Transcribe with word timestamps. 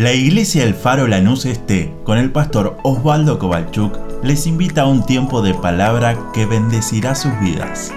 La 0.00 0.14
iglesia 0.14 0.64
El 0.64 0.72
Faro 0.72 1.06
Lanús 1.06 1.44
Este, 1.44 1.92
con 2.04 2.16
el 2.16 2.32
pastor 2.32 2.78
Osvaldo 2.84 3.38
Kovalchuk, 3.38 3.98
les 4.24 4.46
invita 4.46 4.80
a 4.80 4.86
un 4.86 5.04
tiempo 5.04 5.42
de 5.42 5.52
palabra 5.52 6.16
que 6.32 6.46
bendecirá 6.46 7.14
sus 7.14 7.38
vidas. 7.38 7.92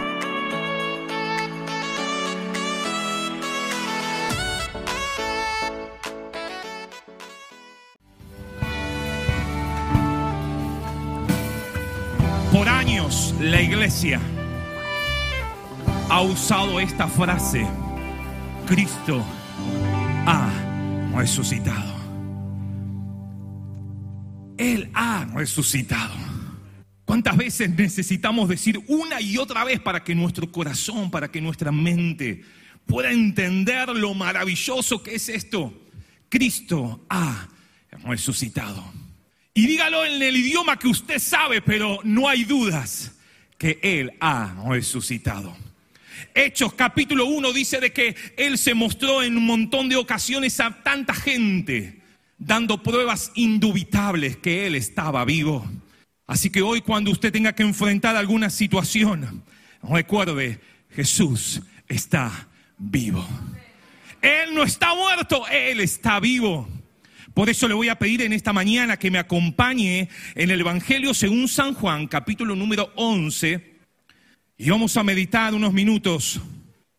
Por 12.51 12.67
años 12.67 13.33
la 13.39 13.61
iglesia 13.61 14.19
ha 16.09 16.21
usado 16.21 16.81
esta 16.81 17.07
frase, 17.07 17.65
Cristo 18.67 19.23
ha 20.25 20.49
resucitado. 21.15 21.92
Resucitado. 25.35 26.15
¿Cuántas 27.05 27.35
veces 27.37 27.69
necesitamos 27.69 28.49
decir 28.49 28.81
una 28.87 29.21
y 29.21 29.37
otra 29.37 29.63
vez 29.63 29.79
para 29.79 30.03
que 30.03 30.15
nuestro 30.15 30.51
corazón, 30.51 31.11
para 31.11 31.29
que 31.29 31.41
nuestra 31.41 31.71
mente 31.71 32.43
pueda 32.85 33.11
entender 33.11 33.89
lo 33.89 34.13
maravilloso 34.13 35.03
que 35.03 35.15
es 35.15 35.29
esto? 35.29 35.73
Cristo 36.29 37.05
ha 37.09 37.47
resucitado. 38.05 38.83
Y 39.53 39.67
dígalo 39.67 40.05
en 40.05 40.21
el 40.21 40.35
idioma 40.35 40.79
que 40.79 40.87
usted 40.87 41.19
sabe, 41.19 41.61
pero 41.61 41.99
no 42.03 42.27
hay 42.27 42.43
dudas 42.43 43.15
que 43.57 43.79
Él 43.83 44.13
ha 44.19 44.65
resucitado. 44.67 45.55
Hechos 46.33 46.73
capítulo 46.73 47.25
1 47.25 47.53
dice 47.53 47.79
de 47.79 47.93
que 47.93 48.15
Él 48.37 48.57
se 48.57 48.73
mostró 48.73 49.21
en 49.21 49.37
un 49.37 49.45
montón 49.45 49.89
de 49.89 49.95
ocasiones 49.95 50.59
a 50.59 50.81
tanta 50.81 51.13
gente, 51.13 52.01
dando 52.45 52.83
pruebas 52.83 53.31
indubitables 53.35 54.37
que 54.37 54.67
Él 54.67 54.75
estaba 54.75 55.23
vivo. 55.25 55.65
Así 56.27 56.49
que 56.49 56.61
hoy 56.61 56.81
cuando 56.81 57.11
usted 57.11 57.31
tenga 57.31 57.53
que 57.53 57.63
enfrentar 57.63 58.15
alguna 58.15 58.49
situación, 58.49 59.43
recuerde, 59.81 60.59
Jesús 60.89 61.61
está 61.87 62.47
vivo. 62.77 63.25
Él 64.21 64.53
no 64.53 64.63
está 64.63 64.95
muerto, 64.95 65.45
Él 65.47 65.79
está 65.79 66.19
vivo. 66.19 66.67
Por 67.33 67.49
eso 67.49 67.67
le 67.67 67.73
voy 67.73 67.89
a 67.89 67.97
pedir 67.97 68.21
en 68.21 68.31
esta 68.31 68.53
mañana 68.53 68.97
que 68.97 69.11
me 69.11 69.17
acompañe 69.17 70.09
en 70.35 70.51
el 70.51 70.61
Evangelio 70.61 71.13
según 71.13 71.47
San 71.47 71.73
Juan, 71.73 72.07
capítulo 72.07 72.55
número 72.55 72.91
11. 72.95 73.73
Y 74.57 74.69
vamos 74.69 74.95
a 74.97 75.03
meditar 75.03 75.53
unos 75.53 75.73
minutos 75.73 76.39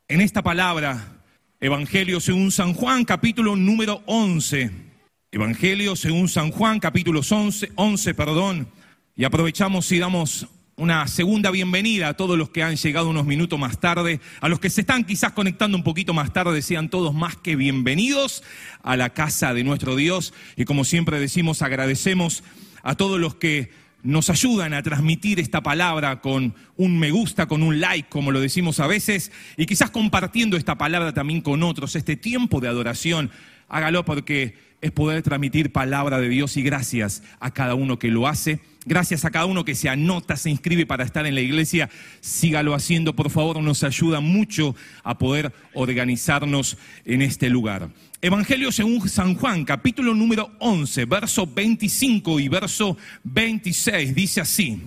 en 0.08 0.20
esta 0.20 0.42
palabra. 0.42 1.22
Evangelio 1.60 2.20
según 2.20 2.50
San 2.50 2.74
Juan, 2.74 3.04
capítulo 3.04 3.56
número 3.56 4.02
11. 4.06 4.94
Evangelio 5.34 5.96
según 5.96 6.28
San 6.28 6.52
Juan, 6.52 6.78
capítulo 6.78 7.20
11, 7.28 7.72
11 7.74 8.14
perdón. 8.14 8.68
Y 9.16 9.24
aprovechamos 9.24 9.91
y 9.91 9.98
damos 9.98 10.46
una 10.76 11.08
segunda 11.08 11.50
bienvenida 11.50 12.06
a 12.06 12.14
todos 12.14 12.38
los 12.38 12.50
que 12.50 12.62
han 12.62 12.76
llegado 12.76 13.08
unos 13.08 13.26
minutos 13.26 13.58
más 13.58 13.80
tarde, 13.80 14.20
a 14.41 14.48
los 14.48 14.60
que 14.60 14.70
se 14.70 14.82
están 14.82 15.02
quizás 15.02 15.32
conectando 15.32 15.76
un 15.76 15.82
poquito 15.82 16.14
más 16.14 16.32
tarde, 16.32 16.62
sean 16.62 16.88
todos 16.88 17.14
más 17.14 17.34
que 17.34 17.56
bienvenidos 17.56 18.44
a 18.84 18.96
la 18.96 19.10
casa 19.10 19.52
de 19.54 19.64
nuestro 19.64 19.96
Dios. 19.96 20.32
Y 20.54 20.66
como 20.66 20.84
siempre 20.84 21.18
decimos, 21.18 21.62
agradecemos 21.62 22.44
a 22.84 22.94
todos 22.94 23.19
los 23.19 23.34
que 23.34 23.72
nos 24.04 24.30
ayudan 24.30 24.72
a 24.72 24.84
transmitir 24.84 25.41
esta 25.41 25.64
palabra 25.64 26.20
con 26.20 26.54
un 26.76 26.96
me 27.00 27.10
gusta, 27.10 27.46
con 27.46 27.64
un 27.64 27.80
like, 27.80 28.08
como 28.08 28.30
lo 28.30 28.38
decimos 28.38 28.78
a 28.78 28.86
veces, 28.86 29.32
y 29.56 29.66
quizás 29.66 29.91
compartiendo 29.91 30.56
esta 30.56 30.78
palabra 30.78 31.12
también 31.12 31.41
con 31.41 31.64
otros, 31.64 31.96
este 31.96 32.14
tiempo 32.14 32.60
de 32.60 32.69
adoración. 32.69 33.32
Hágalo 33.69 34.04
porque 34.04 34.54
es 34.84 34.92
poder 34.92 35.22
transmitir 35.22 35.72
palabra 35.72 36.20
de 36.20 36.28
Dios 36.28 36.58
y 36.58 36.62
gracias 36.62 37.22
a 37.40 37.52
cada 37.52 37.74
uno 37.74 37.98
que 37.98 38.08
lo 38.08 38.28
hace. 38.28 38.60
Gracias 38.84 39.24
a 39.24 39.30
cada 39.30 39.46
uno 39.46 39.64
que 39.64 39.75
se 39.75 39.88
anota, 39.88 40.36
se 40.36 40.50
inscribe 40.50 40.84
para 40.84 41.04
estar 41.04 41.25
en 41.25 41.34
la 41.34 41.41
iglesia. 41.41 41.88
Sígalo 42.20 42.75
haciendo, 42.75 43.16
por 43.16 43.31
favor, 43.31 43.62
nos 43.62 43.82
ayuda 43.82 44.20
mucho 44.20 44.76
a 45.03 45.16
poder 45.16 45.54
organizarnos 45.72 46.76
en 47.06 47.22
este 47.22 47.48
lugar. 47.48 47.88
Evangelio 48.20 48.70
según 48.70 49.09
San 49.09 49.36
Juan, 49.36 49.64
capítulo 49.64 50.12
número 50.12 50.53
11, 50.59 51.06
verso 51.06 51.47
25 51.47 52.38
y 52.41 52.48
verso 52.48 52.98
26, 53.22 54.14
dice 54.14 54.42
así. 54.42 54.82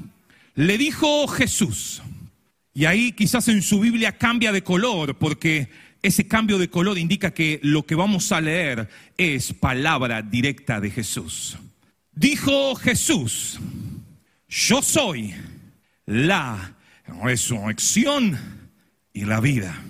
Le 0.54 0.78
dijo 0.78 1.28
Jesús, 1.28 2.04
y 2.72 2.86
ahí 2.86 3.14
quizás 3.14 3.48
en 3.48 3.64
su 3.64 3.80
Biblia 3.80 4.20
cambia 4.20 4.52
de 4.52 4.62
color, 4.62 5.18
porque 5.18 5.70
ese 6.02 6.28
cambio 6.28 6.58
de 6.58 6.70
color 6.70 6.98
indica 6.98 7.34
que 7.34 7.60
lo 7.64 7.86
que 7.86 7.96
vamos 7.96 8.32
a 8.32 8.42
leer 8.42 8.90
es 9.18 9.54
palabra 9.54 10.22
directa 10.22 10.80
de 10.80 10.92
Jesús. 10.92 11.58
Dijo 12.12 12.76
Jesús, 12.76 13.60
yo 14.48 14.82
soy 14.82 15.34
la 16.06 16.76
resurrección 17.24 18.38
y 19.14 19.26
la 19.26 19.40
vida. 19.40 19.84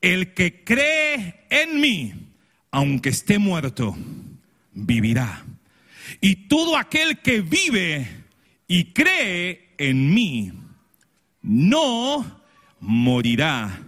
El 0.00 0.34
que 0.34 0.64
cree 0.64 1.46
en 1.50 1.80
mí, 1.80 2.14
aunque 2.70 3.10
esté 3.10 3.38
muerto, 3.38 3.96
vivirá. 4.72 5.44
Y 6.20 6.48
todo 6.48 6.76
aquel 6.76 7.18
que 7.18 7.40
vive 7.40 8.08
y 8.66 8.92
cree 8.92 9.74
en 9.78 10.14
mí, 10.14 10.52
no 11.42 12.42
morirá 12.80 13.87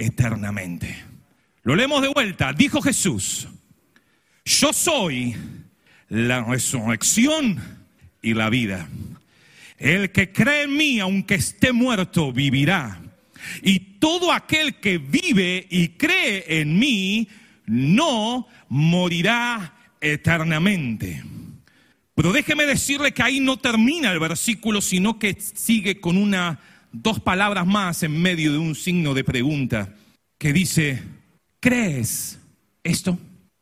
eternamente. 0.00 0.96
Lo 1.62 1.76
leemos 1.76 2.02
de 2.02 2.08
vuelta. 2.08 2.52
Dijo 2.52 2.80
Jesús, 2.80 3.46
yo 4.44 4.72
soy 4.72 5.36
la 6.08 6.42
resurrección 6.42 7.60
y 8.22 8.34
la 8.34 8.48
vida. 8.48 8.88
El 9.76 10.10
que 10.10 10.32
cree 10.32 10.64
en 10.64 10.76
mí, 10.76 11.00
aunque 11.00 11.36
esté 11.36 11.72
muerto, 11.72 12.32
vivirá. 12.32 13.00
Y 13.62 13.78
todo 13.98 14.32
aquel 14.32 14.76
que 14.76 14.98
vive 14.98 15.66
y 15.70 15.88
cree 15.90 16.60
en 16.60 16.78
mí, 16.78 17.28
no 17.66 18.48
morirá 18.68 19.74
eternamente. 20.00 21.22
Pero 22.14 22.32
déjeme 22.32 22.66
decirle 22.66 23.12
que 23.12 23.22
ahí 23.22 23.40
no 23.40 23.58
termina 23.58 24.12
el 24.12 24.18
versículo, 24.18 24.80
sino 24.80 25.18
que 25.18 25.38
sigue 25.40 26.00
con 26.00 26.16
una 26.16 26.58
dos 26.92 27.20
palabras 27.20 27.66
más 27.66 28.02
en 28.02 28.20
medio 28.20 28.52
de 28.52 28.58
un 28.58 28.74
signo 28.74 29.14
de 29.14 29.24
pregunta 29.24 29.94
que 30.38 30.52
dice, 30.52 31.02
¿crees 31.60 32.38
esto? 32.82 33.18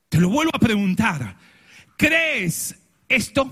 Te 0.08 0.20
lo 0.20 0.30
vuelvo 0.30 0.52
a 0.54 0.58
preguntar, 0.58 1.36
¿crees 1.96 2.76
esto? 3.08 3.50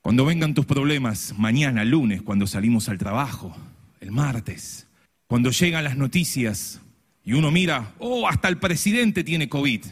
Cuando 0.00 0.24
vengan 0.24 0.54
tus 0.54 0.66
problemas, 0.66 1.34
mañana, 1.38 1.84
lunes, 1.84 2.22
cuando 2.22 2.46
salimos 2.46 2.88
al 2.88 2.98
trabajo, 2.98 3.56
el 4.00 4.10
martes, 4.10 4.86
cuando 5.26 5.50
llegan 5.50 5.84
las 5.84 5.96
noticias 5.96 6.80
y 7.24 7.34
uno 7.34 7.50
mira, 7.50 7.94
oh, 7.98 8.28
hasta 8.28 8.48
el 8.48 8.58
presidente 8.58 9.22
tiene 9.24 9.48
COVID. 9.48 9.84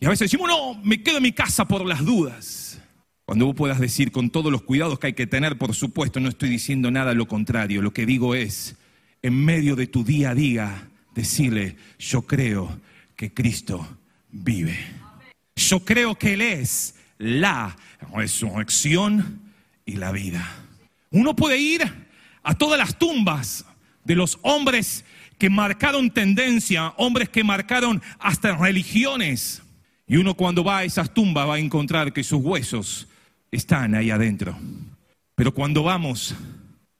Y 0.00 0.04
a 0.04 0.08
veces 0.08 0.30
decimos, 0.30 0.48
no, 0.48 0.74
me 0.82 1.02
quedo 1.02 1.18
en 1.18 1.22
mi 1.22 1.32
casa 1.32 1.66
por 1.66 1.86
las 1.86 2.04
dudas. 2.04 2.61
Cuando 3.24 3.46
vos 3.46 3.54
puedas 3.54 3.78
decir 3.78 4.10
con 4.10 4.30
todos 4.30 4.50
los 4.50 4.62
cuidados 4.62 4.98
que 4.98 5.08
hay 5.08 5.12
que 5.12 5.26
tener, 5.26 5.56
por 5.56 5.74
supuesto, 5.74 6.20
no 6.20 6.28
estoy 6.28 6.48
diciendo 6.48 6.90
nada 6.90 7.14
lo 7.14 7.28
contrario. 7.28 7.80
Lo 7.80 7.92
que 7.92 8.04
digo 8.04 8.34
es, 8.34 8.76
en 9.22 9.44
medio 9.44 9.76
de 9.76 9.86
tu 9.86 10.04
día 10.04 10.30
a 10.30 10.34
día, 10.34 10.88
decirle, 11.14 11.76
yo 11.98 12.22
creo 12.22 12.80
que 13.16 13.32
Cristo 13.32 13.86
vive. 14.30 14.76
Yo 15.54 15.84
creo 15.84 16.16
que 16.16 16.34
Él 16.34 16.40
es 16.40 16.96
la 17.18 17.76
resurrección 18.12 19.40
y 19.86 19.96
la 19.96 20.10
vida. 20.10 20.44
Uno 21.10 21.36
puede 21.36 21.58
ir 21.58 21.82
a 22.42 22.54
todas 22.54 22.78
las 22.78 22.98
tumbas 22.98 23.64
de 24.04 24.16
los 24.16 24.38
hombres 24.42 25.04
que 25.38 25.50
marcaron 25.50 26.10
tendencia, 26.10 26.94
hombres 26.96 27.28
que 27.28 27.44
marcaron 27.44 28.02
hasta 28.18 28.56
religiones. 28.56 29.62
Y 30.08 30.16
uno 30.16 30.34
cuando 30.34 30.64
va 30.64 30.78
a 30.78 30.84
esas 30.84 31.14
tumbas 31.14 31.48
va 31.48 31.54
a 31.54 31.58
encontrar 31.60 32.12
que 32.12 32.24
sus 32.24 32.42
huesos 32.42 33.08
están 33.52 33.94
ahí 33.94 34.10
adentro. 34.10 34.58
Pero 35.34 35.54
cuando 35.54 35.82
vamos 35.82 36.34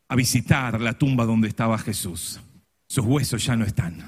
a 0.08 0.14
visitar 0.14 0.80
la 0.80 0.92
tumba 0.92 1.24
donde 1.24 1.48
estaba 1.48 1.78
Jesús, 1.78 2.40
sus 2.86 3.04
huesos 3.04 3.44
ya 3.44 3.56
no 3.56 3.64
están. 3.64 4.04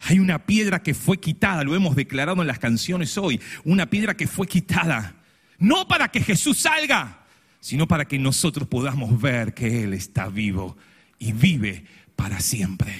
Hay 0.00 0.18
una 0.18 0.44
piedra 0.44 0.82
que 0.82 0.94
fue 0.94 1.18
quitada, 1.18 1.64
lo 1.64 1.74
hemos 1.74 1.96
declarado 1.96 2.42
en 2.42 2.48
las 2.48 2.58
canciones 2.58 3.16
hoy, 3.16 3.40
una 3.64 3.86
piedra 3.86 4.14
que 4.14 4.26
fue 4.26 4.46
quitada, 4.46 5.14
no 5.58 5.88
para 5.88 6.08
que 6.08 6.20
Jesús 6.20 6.58
salga, 6.58 7.24
sino 7.60 7.88
para 7.88 8.04
que 8.04 8.18
nosotros 8.18 8.68
podamos 8.68 9.20
ver 9.20 9.54
que 9.54 9.84
Él 9.84 9.94
está 9.94 10.28
vivo 10.28 10.76
y 11.18 11.32
vive 11.32 11.84
para 12.14 12.40
siempre. 12.40 12.92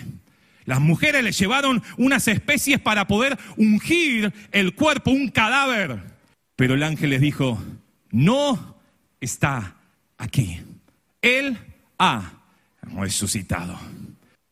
Las 0.64 0.80
mujeres 0.80 1.22
le 1.22 1.32
llevaron 1.32 1.82
unas 1.96 2.26
especies 2.26 2.80
para 2.80 3.06
poder 3.06 3.38
ungir 3.56 4.32
el 4.50 4.74
cuerpo, 4.74 5.12
un 5.12 5.28
cadáver. 5.28 6.00
Pero 6.56 6.74
el 6.74 6.82
ángel 6.82 7.10
les 7.10 7.20
dijo, 7.20 7.62
no 8.16 8.76
está 9.20 9.76
aquí. 10.16 10.58
Él 11.20 11.58
ha 11.98 12.32
resucitado. 12.80 13.78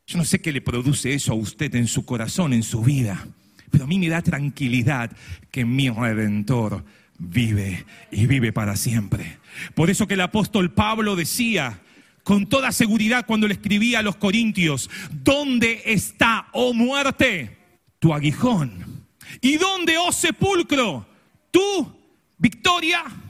Yo 0.06 0.18
no 0.18 0.24
sé 0.26 0.42
qué 0.42 0.52
le 0.52 0.60
produce 0.60 1.14
eso 1.14 1.32
a 1.32 1.36
usted 1.36 1.74
en 1.74 1.86
su 1.86 2.04
corazón, 2.04 2.52
en 2.52 2.62
su 2.62 2.82
vida. 2.82 3.26
pero 3.70 3.84
a 3.84 3.86
mí 3.86 3.98
me 3.98 4.08
da 4.08 4.22
tranquilidad 4.22 5.10
que 5.50 5.64
mi 5.64 5.88
redentor 5.88 6.84
vive 7.18 7.86
y 8.12 8.26
vive 8.26 8.52
para 8.52 8.76
siempre. 8.76 9.38
Por 9.74 9.90
eso 9.90 10.06
que 10.06 10.14
el 10.14 10.20
apóstol 10.20 10.72
Pablo 10.72 11.16
decía 11.16 11.80
con 12.22 12.46
toda 12.46 12.70
seguridad 12.70 13.26
cuando 13.26 13.48
le 13.48 13.54
escribía 13.54 14.00
a 14.00 14.02
los 14.02 14.16
corintios, 14.16 14.90
¿dónde 15.10 15.82
está, 15.86 16.48
oh 16.52 16.72
muerte, 16.74 17.56
tu 17.98 18.12
aguijón? 18.12 19.06
¿Y 19.40 19.56
dónde, 19.56 19.96
oh 19.96 20.12
sepulcro, 20.12 21.06
tu 21.50 21.98
victoria? 22.38 23.23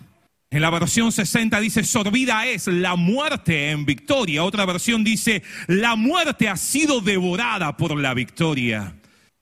En 0.54 0.60
la 0.60 0.70
versión 0.70 1.10
60 1.10 1.58
dice, 1.58 1.82
sorbida 1.82 2.46
es 2.46 2.68
la 2.68 2.94
muerte 2.94 3.72
en 3.72 3.84
victoria. 3.84 4.44
Otra 4.44 4.64
versión 4.64 5.02
dice, 5.02 5.42
la 5.66 5.96
muerte 5.96 6.48
ha 6.48 6.56
sido 6.56 7.00
devorada 7.00 7.76
por 7.76 7.98
la 7.98 8.14
victoria. 8.14 8.94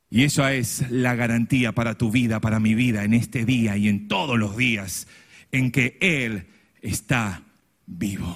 Y 0.09 0.23
eso 0.23 0.49
es 0.49 0.91
la 0.91 1.15
garantía 1.15 1.73
para 1.73 1.99
tu 1.99 2.11
vida, 2.11 2.41
para 2.41 2.61
mi 2.61 2.75
vida, 2.75 3.05
en 3.05 3.13
este 3.13 3.45
día 3.45 3.77
y 3.77 3.89
en 3.89 4.09
todos 4.09 4.39
los 4.39 4.57
días 4.57 5.07
en 5.51 5.71
que 5.71 5.99
Él 6.01 6.47
está 6.81 7.43
vivo. 7.85 8.35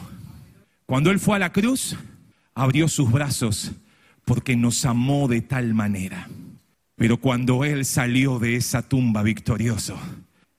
Cuando 0.84 1.10
Él 1.10 1.18
fue 1.18 1.36
a 1.36 1.38
la 1.38 1.52
cruz, 1.52 1.96
abrió 2.54 2.88
sus 2.88 3.10
brazos 3.10 3.72
porque 4.26 4.54
nos 4.54 4.84
amó 4.84 5.28
de 5.28 5.40
tal 5.40 5.72
manera. 5.72 6.28
Pero 6.94 7.16
cuando 7.22 7.64
Él 7.64 7.86
salió 7.86 8.38
de 8.38 8.56
esa 8.56 8.86
tumba 8.86 9.22
victorioso, 9.22 9.98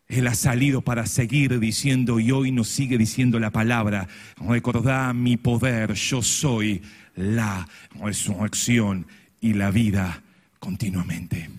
él 0.07 0.27
ha 0.27 0.35
salido 0.35 0.81
para 0.81 1.05
seguir 1.05 1.59
diciendo 1.59 2.19
y 2.19 2.31
hoy 2.31 2.51
nos 2.51 2.69
sigue 2.69 2.97
diciendo 2.97 3.39
la 3.39 3.51
palabra, 3.51 4.07
recordá 4.37 5.13
mi 5.13 5.35
poder, 5.35 5.93
yo 5.93 6.21
soy 6.21 6.81
la 7.15 7.67
resurrección 7.99 9.05
y 9.41 9.53
la 9.53 9.69
vida 9.71 10.23
continuamente. 10.59 11.49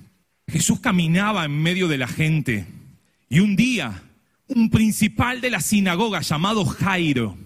Jesús 0.48 0.80
caminaba 0.80 1.44
en 1.44 1.62
medio 1.62 1.88
de 1.88 1.98
la 1.98 2.08
gente 2.08 2.66
y 3.28 3.40
un 3.40 3.54
día 3.54 4.02
un 4.46 4.70
principal 4.70 5.42
de 5.42 5.50
la 5.50 5.60
sinagoga 5.60 6.20
llamado 6.20 6.64
Jairo 6.64 7.36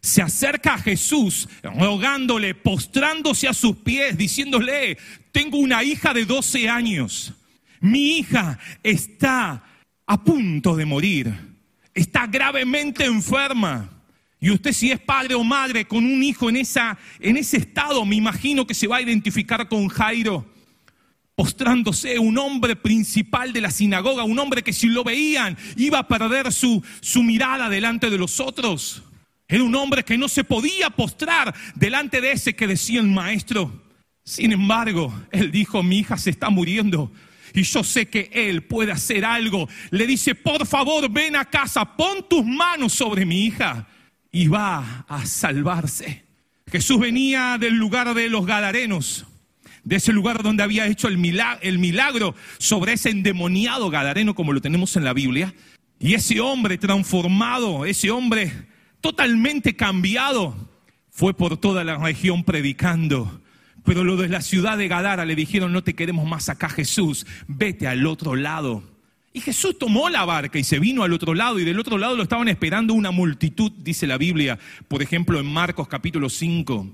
se 0.00 0.22
acerca 0.22 0.74
a 0.74 0.78
Jesús 0.78 1.48
rogándole, 1.62 2.54
postrándose 2.54 3.48
a 3.48 3.52
sus 3.52 3.76
pies, 3.76 4.16
diciéndole, 4.16 4.96
tengo 5.32 5.58
una 5.58 5.82
hija 5.84 6.14
de 6.14 6.24
12 6.24 6.68
años, 6.68 7.34
mi 7.80 8.18
hija 8.18 8.58
está 8.82 9.62
a 10.10 10.16
punto 10.24 10.74
de 10.74 10.84
morir, 10.84 11.32
está 11.94 12.26
gravemente 12.26 13.04
enferma. 13.04 13.88
Y 14.40 14.50
usted 14.50 14.72
si 14.72 14.90
es 14.90 14.98
padre 14.98 15.36
o 15.36 15.44
madre 15.44 15.84
con 15.84 16.04
un 16.04 16.20
hijo 16.24 16.48
en, 16.48 16.56
esa, 16.56 16.98
en 17.20 17.36
ese 17.36 17.58
estado, 17.58 18.04
me 18.04 18.16
imagino 18.16 18.66
que 18.66 18.74
se 18.74 18.88
va 18.88 18.96
a 18.96 19.02
identificar 19.02 19.68
con 19.68 19.86
Jairo, 19.86 20.44
postrándose 21.36 22.18
un 22.18 22.38
hombre 22.38 22.74
principal 22.74 23.52
de 23.52 23.60
la 23.60 23.70
sinagoga, 23.70 24.24
un 24.24 24.36
hombre 24.40 24.64
que 24.64 24.72
si 24.72 24.88
lo 24.88 25.04
veían 25.04 25.56
iba 25.76 26.00
a 26.00 26.08
perder 26.08 26.52
su, 26.52 26.82
su 27.00 27.22
mirada 27.22 27.68
delante 27.68 28.10
de 28.10 28.18
los 28.18 28.40
otros. 28.40 29.04
Era 29.46 29.62
un 29.62 29.76
hombre 29.76 30.02
que 30.02 30.18
no 30.18 30.26
se 30.26 30.42
podía 30.42 30.90
postrar 30.90 31.54
delante 31.76 32.20
de 32.20 32.32
ese 32.32 32.56
que 32.56 32.66
decía 32.66 32.98
el 32.98 33.06
maestro. 33.06 33.80
Sin 34.24 34.50
embargo, 34.50 35.14
él 35.30 35.52
dijo, 35.52 35.84
mi 35.84 36.00
hija 36.00 36.18
se 36.18 36.30
está 36.30 36.50
muriendo 36.50 37.12
y 37.54 37.62
yo 37.62 37.84
sé 37.84 38.06
que 38.06 38.30
Él 38.32 38.62
puede 38.62 38.92
hacer 38.92 39.24
algo. 39.24 39.68
Le 39.90 40.06
dice, 40.06 40.34
por 40.34 40.66
favor, 40.66 41.10
ven 41.10 41.36
a 41.36 41.44
casa, 41.44 41.96
pon 41.96 42.26
tus 42.28 42.44
manos 42.44 42.92
sobre 42.92 43.26
mi 43.26 43.44
hija 43.46 43.88
y 44.32 44.48
va 44.48 45.04
a 45.08 45.26
salvarse. 45.26 46.24
Jesús 46.70 47.00
venía 47.00 47.58
del 47.58 47.74
lugar 47.74 48.14
de 48.14 48.28
los 48.28 48.46
Gadarenos, 48.46 49.26
de 49.82 49.96
ese 49.96 50.12
lugar 50.12 50.42
donde 50.42 50.62
había 50.62 50.86
hecho 50.86 51.08
el 51.08 51.18
milagro, 51.18 51.58
el 51.62 51.78
milagro 51.78 52.34
sobre 52.58 52.92
ese 52.92 53.10
endemoniado 53.10 53.90
Gadareno 53.90 54.34
como 54.34 54.52
lo 54.52 54.60
tenemos 54.60 54.96
en 54.96 55.04
la 55.04 55.12
Biblia. 55.12 55.54
Y 55.98 56.14
ese 56.14 56.40
hombre 56.40 56.78
transformado, 56.78 57.84
ese 57.84 58.10
hombre 58.10 58.52
totalmente 59.00 59.74
cambiado, 59.76 60.54
fue 61.10 61.34
por 61.34 61.56
toda 61.56 61.84
la 61.84 61.98
región 61.98 62.44
predicando 62.44 63.39
pero 63.90 64.04
los 64.04 64.20
de 64.20 64.28
la 64.28 64.40
ciudad 64.40 64.78
de 64.78 64.86
Gadara 64.86 65.24
le 65.24 65.34
dijeron, 65.34 65.72
no 65.72 65.82
te 65.82 65.94
queremos 65.94 66.24
más 66.24 66.48
acá 66.48 66.68
Jesús, 66.68 67.26
vete 67.48 67.88
al 67.88 68.06
otro 68.06 68.36
lado. 68.36 68.84
Y 69.32 69.40
Jesús 69.40 69.80
tomó 69.80 70.08
la 70.08 70.24
barca 70.24 70.60
y 70.60 70.62
se 70.62 70.78
vino 70.78 71.02
al 71.02 71.12
otro 71.12 71.34
lado 71.34 71.58
y 71.58 71.64
del 71.64 71.80
otro 71.80 71.98
lado 71.98 72.14
lo 72.14 72.22
estaban 72.22 72.46
esperando 72.46 72.94
una 72.94 73.10
multitud, 73.10 73.72
dice 73.78 74.06
la 74.06 74.16
Biblia, 74.16 74.60
por 74.86 75.02
ejemplo 75.02 75.40
en 75.40 75.52
Marcos 75.52 75.88
capítulo 75.88 76.28
5. 76.28 76.86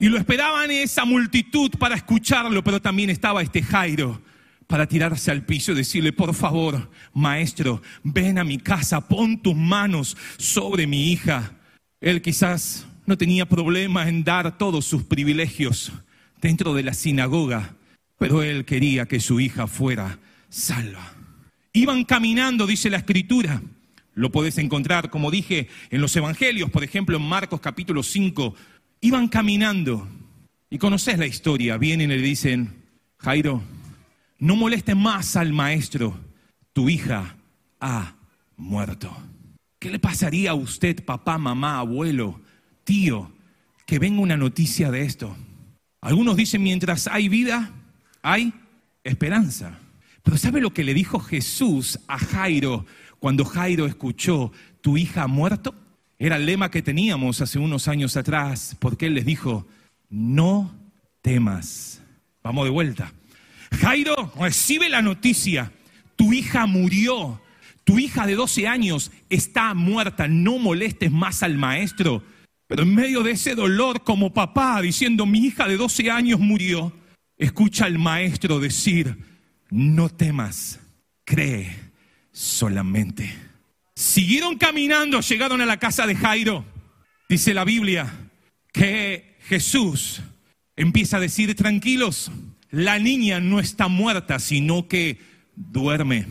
Y 0.00 0.08
lo 0.08 0.18
esperaban 0.18 0.72
esa 0.72 1.04
multitud 1.04 1.70
para 1.78 1.94
escucharlo, 1.94 2.64
pero 2.64 2.82
también 2.82 3.10
estaba 3.10 3.42
este 3.42 3.62
Jairo 3.62 4.20
para 4.66 4.88
tirarse 4.88 5.30
al 5.30 5.44
piso 5.44 5.70
y 5.70 5.76
decirle, 5.76 6.12
por 6.12 6.34
favor, 6.34 6.90
maestro, 7.14 7.80
ven 8.02 8.40
a 8.40 8.44
mi 8.44 8.58
casa, 8.58 9.06
pon 9.06 9.40
tus 9.40 9.54
manos 9.54 10.16
sobre 10.36 10.88
mi 10.88 11.12
hija. 11.12 11.52
Él 12.00 12.20
quizás 12.20 12.88
no 13.06 13.16
tenía 13.16 13.46
problema 13.46 14.08
en 14.08 14.24
dar 14.24 14.58
todos 14.58 14.84
sus 14.84 15.04
privilegios, 15.04 15.92
dentro 16.40 16.74
de 16.74 16.82
la 16.82 16.94
sinagoga, 16.94 17.76
pero 18.18 18.42
él 18.42 18.64
quería 18.64 19.06
que 19.06 19.20
su 19.20 19.40
hija 19.40 19.66
fuera 19.66 20.18
salva. 20.48 21.14
Iban 21.72 22.04
caminando, 22.04 22.66
dice 22.66 22.90
la 22.90 22.98
escritura. 22.98 23.62
Lo 24.14 24.30
podés 24.30 24.58
encontrar, 24.58 25.08
como 25.08 25.30
dije, 25.30 25.68
en 25.90 26.00
los 26.00 26.14
evangelios, 26.16 26.70
por 26.70 26.82
ejemplo, 26.82 27.16
en 27.16 27.22
Marcos 27.22 27.60
capítulo 27.60 28.02
5. 28.02 28.54
Iban 29.00 29.28
caminando 29.28 30.08
y 30.68 30.78
conoces 30.78 31.18
la 31.18 31.26
historia. 31.26 31.76
Vienen 31.78 32.10
y 32.10 32.16
le 32.16 32.22
dicen, 32.22 32.84
Jairo, 33.18 33.62
no 34.38 34.56
molestes 34.56 34.96
más 34.96 35.36
al 35.36 35.52
maestro, 35.52 36.18
tu 36.72 36.88
hija 36.88 37.36
ha 37.80 38.16
muerto. 38.56 39.16
¿Qué 39.78 39.90
le 39.90 39.98
pasaría 39.98 40.50
a 40.50 40.54
usted, 40.54 41.04
papá, 41.04 41.38
mamá, 41.38 41.78
abuelo, 41.78 42.40
tío, 42.84 43.32
que 43.86 43.98
venga 43.98 44.20
una 44.20 44.36
noticia 44.36 44.90
de 44.90 45.02
esto? 45.02 45.36
Algunos 46.00 46.36
dicen, 46.36 46.62
mientras 46.62 47.06
hay 47.06 47.28
vida, 47.28 47.70
hay 48.22 48.52
esperanza. 49.04 49.78
Pero 50.22 50.36
¿sabe 50.36 50.60
lo 50.60 50.72
que 50.72 50.84
le 50.84 50.94
dijo 50.94 51.20
Jesús 51.20 51.98
a 52.08 52.18
Jairo 52.18 52.86
cuando 53.18 53.44
Jairo 53.44 53.86
escuchó, 53.86 54.52
tu 54.80 54.96
hija 54.96 55.24
ha 55.24 55.26
muerto? 55.26 55.74
Era 56.18 56.36
el 56.36 56.46
lema 56.46 56.70
que 56.70 56.82
teníamos 56.82 57.40
hace 57.40 57.58
unos 57.58 57.88
años 57.88 58.16
atrás, 58.16 58.76
porque 58.78 59.06
él 59.06 59.14
les 59.14 59.24
dijo, 59.24 59.66
no 60.10 60.74
temas. 61.22 62.02
Vamos 62.42 62.64
de 62.64 62.70
vuelta. 62.70 63.12
Jairo 63.80 64.32
recibe 64.38 64.88
la 64.88 65.02
noticia, 65.02 65.72
tu 66.16 66.32
hija 66.32 66.66
murió, 66.66 67.40
tu 67.84 67.98
hija 67.98 68.26
de 68.26 68.34
12 68.34 68.66
años 68.68 69.10
está 69.30 69.74
muerta, 69.74 70.28
no 70.28 70.58
molestes 70.58 71.10
más 71.10 71.42
al 71.42 71.56
maestro. 71.56 72.22
Pero 72.70 72.84
en 72.84 72.94
medio 72.94 73.24
de 73.24 73.32
ese 73.32 73.56
dolor 73.56 74.04
como 74.04 74.32
papá 74.32 74.80
diciendo 74.80 75.26
mi 75.26 75.40
hija 75.40 75.66
de 75.66 75.76
12 75.76 76.08
años 76.08 76.38
murió, 76.38 76.92
escucha 77.36 77.86
al 77.86 77.98
maestro 77.98 78.60
decir, 78.60 79.16
no 79.70 80.08
temas, 80.08 80.78
cree 81.24 81.76
solamente. 82.30 83.34
Siguieron 83.96 84.56
caminando, 84.56 85.20
llegaron 85.20 85.60
a 85.60 85.66
la 85.66 85.78
casa 85.78 86.06
de 86.06 86.14
Jairo. 86.14 86.64
Dice 87.28 87.54
la 87.54 87.64
Biblia 87.64 88.08
que 88.72 89.36
Jesús 89.48 90.22
empieza 90.76 91.16
a 91.16 91.20
decir, 91.20 91.56
tranquilos, 91.56 92.30
la 92.70 93.00
niña 93.00 93.40
no 93.40 93.58
está 93.58 93.88
muerta, 93.88 94.38
sino 94.38 94.86
que 94.86 95.18
duerme. 95.56 96.28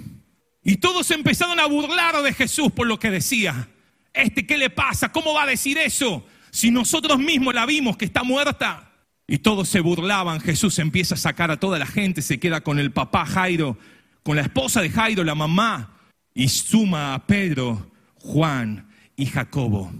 Y 0.63 0.77
todos 0.77 1.11
empezaron 1.11 1.59
a 1.59 1.65
burlar 1.65 2.21
de 2.23 2.31
Jesús 2.31 2.71
por 2.71 2.87
lo 2.87 2.97
que 2.97 3.11
decía. 3.11 3.67
Este, 4.13 4.45
¿qué 4.45 4.57
le 4.57 4.69
pasa? 4.69 5.11
¿Cómo 5.11 5.33
va 5.33 5.43
a 5.43 5.47
decir 5.47 5.77
eso? 5.77 6.25
Si 6.51 6.71
nosotros 6.71 7.19
mismos 7.19 7.53
la 7.53 7.65
vimos 7.65 7.97
que 7.97 8.05
está 8.05 8.23
muerta. 8.23 8.91
Y 9.27 9.39
todos 9.39 9.69
se 9.69 9.79
burlaban. 9.79 10.41
Jesús 10.41 10.79
empieza 10.79 11.15
a 11.15 11.17
sacar 11.17 11.51
a 11.51 11.59
toda 11.59 11.77
la 11.77 11.85
gente, 11.85 12.21
se 12.23 12.39
queda 12.39 12.61
con 12.61 12.79
el 12.79 12.91
papá 12.91 13.25
Jairo, 13.27 13.77
con 14.23 14.35
la 14.35 14.41
esposa 14.41 14.81
de 14.81 14.89
Jairo, 14.89 15.23
la 15.23 15.35
mamá, 15.35 15.99
y 16.33 16.47
suma 16.47 17.13
a 17.13 17.27
Pedro, 17.27 17.91
Juan 18.15 18.89
y 19.15 19.27
Jacobo. 19.27 19.91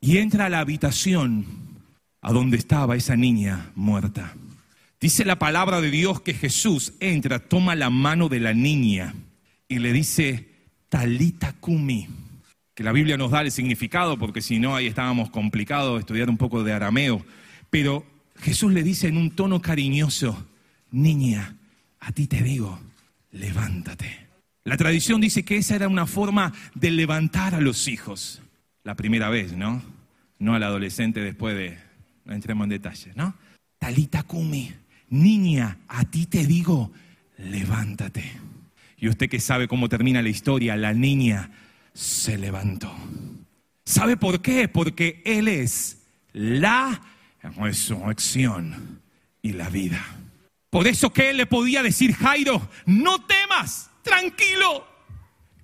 Y 0.00 0.16
entra 0.16 0.46
a 0.46 0.48
la 0.48 0.60
habitación 0.60 1.44
a 2.22 2.32
donde 2.32 2.56
estaba 2.56 2.96
esa 2.96 3.16
niña 3.16 3.70
muerta. 3.74 4.34
Dice 4.98 5.26
la 5.26 5.38
palabra 5.38 5.82
de 5.82 5.90
Dios 5.90 6.22
que 6.22 6.32
Jesús 6.32 6.94
entra, 7.00 7.38
toma 7.38 7.74
la 7.74 7.90
mano 7.90 8.30
de 8.30 8.40
la 8.40 8.54
niña 8.54 9.14
y 9.68 9.78
le 9.78 9.92
dice, 9.92 10.48
Talita 10.88 11.54
Kumi 11.60 12.08
que 12.80 12.84
la 12.84 12.92
Biblia 12.92 13.18
nos 13.18 13.30
da 13.30 13.42
el 13.42 13.50
significado, 13.50 14.16
porque 14.16 14.40
si 14.40 14.58
no 14.58 14.74
ahí 14.74 14.86
estábamos 14.86 15.28
complicados 15.28 16.00
estudiar 16.00 16.30
un 16.30 16.38
poco 16.38 16.64
de 16.64 16.72
arameo. 16.72 17.22
Pero 17.68 18.06
Jesús 18.38 18.72
le 18.72 18.82
dice 18.82 19.06
en 19.06 19.18
un 19.18 19.32
tono 19.32 19.60
cariñoso, 19.60 20.46
niña, 20.90 21.56
a 21.98 22.10
ti 22.12 22.26
te 22.26 22.42
digo, 22.42 22.80
levántate. 23.32 24.28
La 24.64 24.78
tradición 24.78 25.20
dice 25.20 25.44
que 25.44 25.58
esa 25.58 25.74
era 25.74 25.88
una 25.88 26.06
forma 26.06 26.54
de 26.74 26.90
levantar 26.90 27.54
a 27.54 27.60
los 27.60 27.86
hijos, 27.86 28.40
la 28.82 28.94
primera 28.94 29.28
vez, 29.28 29.52
¿no? 29.52 29.82
No 30.38 30.54
al 30.54 30.62
adolescente 30.62 31.20
después 31.20 31.54
de, 31.54 31.76
no 32.24 32.32
entremos 32.32 32.64
en 32.64 32.70
detalles, 32.70 33.14
¿no? 33.14 33.34
Talita 33.78 34.22
Kumi, 34.22 34.72
niña, 35.10 35.76
a 35.86 36.06
ti 36.06 36.24
te 36.24 36.46
digo, 36.46 36.90
levántate. 37.36 38.24
Y 38.96 39.10
usted 39.10 39.28
que 39.28 39.38
sabe 39.38 39.68
cómo 39.68 39.90
termina 39.90 40.22
la 40.22 40.30
historia, 40.30 40.78
la 40.78 40.94
niña 40.94 41.50
se 41.94 42.38
levantó. 42.38 42.94
¿Sabe 43.84 44.16
por 44.16 44.40
qué? 44.40 44.68
Porque 44.68 45.22
Él 45.24 45.48
es 45.48 46.02
la 46.32 47.00
resurrección 47.56 49.00
y 49.42 49.52
la 49.52 49.68
vida. 49.68 50.04
Por 50.70 50.86
eso 50.86 51.12
que 51.12 51.30
Él 51.30 51.38
le 51.38 51.46
podía 51.46 51.82
decir, 51.82 52.14
Jairo, 52.14 52.70
no 52.86 53.24
temas, 53.26 53.90
tranquilo, 54.02 54.86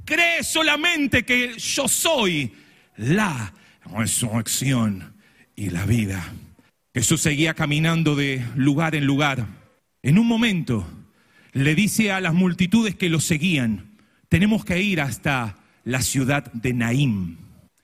cree 0.05 0.43
solamente 0.43 1.25
que 1.25 1.59
yo 1.59 1.87
soy 1.87 2.53
la 2.97 3.53
resurrección 3.85 5.15
y 5.55 5.71
la 5.71 5.87
vida. 5.87 6.33
Jesús 6.95 7.21
seguía 7.21 7.55
caminando 7.55 8.17
de 8.17 8.45
lugar 8.57 8.95
en 8.95 9.05
lugar. 9.05 9.47
En 10.03 10.19
un 10.19 10.27
momento 10.27 10.89
le 11.53 11.75
dice 11.75 12.11
a 12.11 12.21
las 12.21 12.35
multitudes 12.35 12.95
que 12.97 13.09
lo 13.09 13.21
seguían, 13.21 13.99
tenemos 14.29 14.65
que 14.65 14.83
ir 14.83 15.01
hasta 15.01 15.57
la 15.87 16.03
ciudad 16.03 16.53
de 16.53 16.75
Naim. 16.75 17.37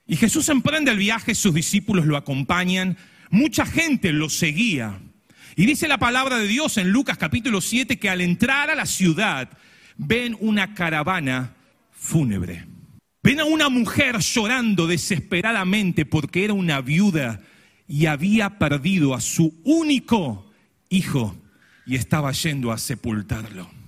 Y 0.07 0.17
Jesús 0.17 0.49
emprende 0.49 0.91
el 0.91 0.99
viaje, 0.99 1.35
sus 1.35 1.55
discípulos 1.55 2.05
lo 2.05 2.17
acompañan, 2.17 2.99
mucha 3.31 3.65
gente 3.65 4.13
lo 4.13 4.29
seguía. 4.29 5.01
Y 5.55 5.67
dice 5.67 5.87
la 5.87 5.99
palabra 5.99 6.37
de 6.39 6.49
Dios 6.49 6.77
en 6.79 6.91
Lucas 6.91 7.17
capítulo 7.17 7.61
7 7.61 7.99
que 7.99 8.11
al 8.11 8.21
entrar 8.21 8.71
a 8.71 8.75
la 8.75 8.87
ciudad 8.87 9.51
ven 9.97 10.37
una 10.41 10.75
caravana 10.75 11.55
fúnebre. 11.93 12.67
Ven 13.23 13.39
a 13.39 13.45
una 13.45 13.69
mujer 13.69 14.19
llorando 14.19 14.89
desesperadamente 14.89 16.05
porque 16.05 16.45
era 16.45 16.55
una 16.55 16.81
viuda 16.81 17.41
y 17.87 18.07
había 18.07 18.59
perdido 18.59 19.15
a 19.15 19.21
su 19.21 19.61
único 19.63 20.51
hijo 20.89 21.41
y 21.87 21.95
estaba 21.95 22.33
yendo 22.33 22.73
a 22.73 22.79
sepultarlo. 22.79 23.82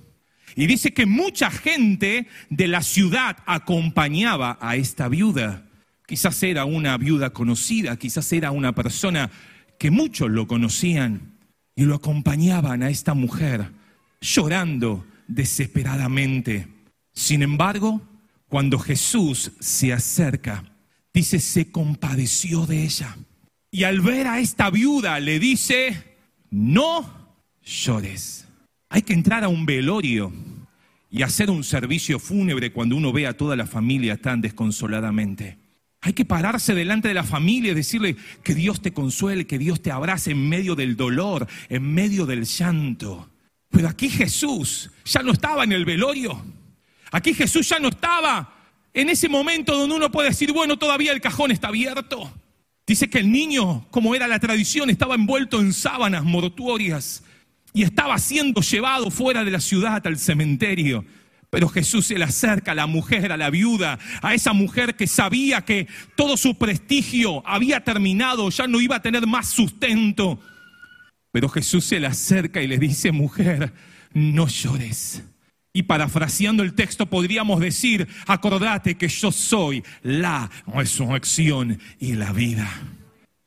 Y 0.57 0.67
dice 0.67 0.93
que 0.93 1.07
mucha 1.07 1.51
gente 1.51 2.29
de 2.51 2.69
la 2.69 2.83
ciudad 2.83 3.39
acompañaba 3.47 4.59
a 4.61 4.77
esta 4.77 5.09
viuda. 5.09 5.67
Quizás 6.07 6.43
era 6.43 6.65
una 6.65 6.97
viuda 6.97 7.31
conocida, 7.31 7.97
quizás 7.97 8.33
era 8.33 8.51
una 8.51 8.75
persona 8.75 9.31
que 9.79 9.91
muchos 9.91 10.31
lo 10.31 10.47
conocían 10.47 11.39
y 11.75 11.85
lo 11.85 11.97
acompañaban 11.97 12.83
a 12.83 12.91
esta 12.91 13.15
mujer 13.15 13.71
llorando 14.21 15.07
desesperadamente. 15.27 16.69
Sin 17.13 17.43
embargo, 17.43 18.01
cuando 18.49 18.79
Jesús 18.79 19.53
se 19.61 19.93
acerca, 19.93 20.65
dice, 21.13 21.41
se 21.41 21.71
compadeció 21.71 22.67
de 22.67 22.85
ella. 22.85 23.17
Y 23.71 23.85
al 23.85 24.01
ver 24.01 24.27
a 24.29 24.39
esta 24.39 24.71
viuda 24.71 25.19
le 25.21 25.39
dice, 25.39 26.17
no 26.51 27.37
llores. 27.63 28.44
Hay 28.95 29.03
que 29.03 29.13
entrar 29.13 29.43
a 29.43 29.49
un 29.49 29.67
velorio 29.67 30.33
y 31.11 31.23
hacer 31.23 31.51
un 31.51 31.65
servicio 31.65 32.21
fúnebre 32.21 32.73
cuando 32.73 32.95
uno 32.95 33.13
ve 33.13 33.27
a 33.27 33.37
toda 33.37 33.57
la 33.57 33.67
familia 33.67 34.17
tan 34.19 34.41
desconsoladamente. 34.41 35.59
Hay 36.01 36.13
que 36.13 36.25
pararse 36.25 36.77
delante 36.77 37.09
de 37.09 37.15
la 37.15 37.25
familia 37.25 37.73
y 37.73 37.75
decirle 37.75 38.15
que 38.45 38.55
Dios 38.55 38.81
te 38.81 38.93
consuele, 38.93 39.49
que 39.49 39.59
Dios 39.59 39.83
te 39.83 39.91
abrace 39.91 40.31
en 40.31 40.49
medio 40.49 40.77
del 40.77 40.95
dolor, 40.95 41.49
en 41.69 41.93
medio 41.93 42.25
del 42.25 42.45
llanto. 42.45 43.29
Pero 43.69 43.89
aquí 43.89 44.09
Jesús 44.09 44.93
ya 45.05 45.25
no 45.25 45.33
estaba 45.33 45.65
en 45.65 45.73
el 45.73 45.85
velorio. 45.85 46.41
Aquí 47.11 47.35
Jesús 47.35 47.69
ya 47.69 47.81
no 47.81 47.89
estaba 47.89 48.55
en 48.93 49.09
ese 49.09 49.29
momento 49.29 49.77
donde 49.77 49.97
uno 49.97 50.13
puede 50.13 50.29
decir, 50.29 50.53
bueno, 50.53 50.79
todavía 50.79 51.11
el 51.11 51.21
cajón 51.21 51.51
está 51.51 51.67
abierto. 51.67 52.33
Dice 52.87 53.11
que 53.11 53.19
el 53.19 53.33
niño, 53.33 53.89
como 53.91 54.15
era 54.15 54.29
la 54.29 54.39
tradición, 54.39 54.89
estaba 54.89 55.17
envuelto 55.17 55.59
en 55.59 55.73
sábanas 55.73 56.23
mortuorias 56.23 57.25
y 57.75 57.83
estaba 57.83 58.17
siendo 58.19 58.63
llevado 58.63 59.11
fuera 59.11 59.45
de 59.45 59.51
la 59.51 59.61
ciudad 59.61 60.07
al 60.07 60.17
cementerio. 60.17 61.05
Pero 61.51 61.69
Jesús 61.69 62.07
se 62.07 62.17
le 62.17 62.25
acerca 62.25 62.73
a 62.73 62.75
la 62.75 62.87
mujer, 62.87 63.33
a 63.33 63.37
la 63.37 63.51
viuda, 63.51 63.99
a 64.23 64.33
esa 64.33 64.53
mujer 64.53 64.95
que 64.95 65.07
sabía 65.07 65.63
que 65.63 65.89
todo 66.17 66.37
su 66.37 66.57
prestigio 66.57 67.47
había 67.47 67.83
terminado, 67.83 68.49
ya 68.51 68.67
no 68.67 68.81
iba 68.81 68.97
a 68.97 69.03
tener 69.03 69.27
más 69.27 69.49
sustento. 69.49 70.41
Pero 71.33 71.49
Jesús 71.49 71.85
se 71.85 71.99
le 71.99 72.07
acerca 72.07 72.63
y 72.63 72.69
le 72.69 72.79
dice, 72.79 73.11
mujer, 73.11 73.73
no 74.13 74.47
llores. 74.47 75.25
Y 75.73 75.83
parafraseando 75.83 76.63
el 76.63 76.75
texto 76.75 77.07
podríamos 77.07 77.59
decir, 77.59 78.07
acordate 78.29 78.95
que 78.95 79.09
yo 79.09 79.33
soy 79.33 79.83
la 80.03 80.49
resurrección 80.67 81.81
y 81.99 82.13
la 82.13 82.33
vida. 82.33 82.69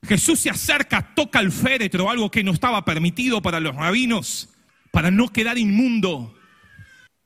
Jesús 0.08 0.40
se 0.40 0.50
acerca, 0.50 1.14
toca 1.14 1.40
el 1.40 1.52
féretro, 1.52 2.10
algo 2.10 2.32
que 2.32 2.44
no 2.44 2.52
estaba 2.52 2.84
permitido 2.86 3.42
para 3.42 3.60
los 3.60 3.76
rabinos, 3.76 4.50
para 4.92 5.12
no 5.12 5.32
quedar 5.32 5.58
inmundo. 5.58 6.34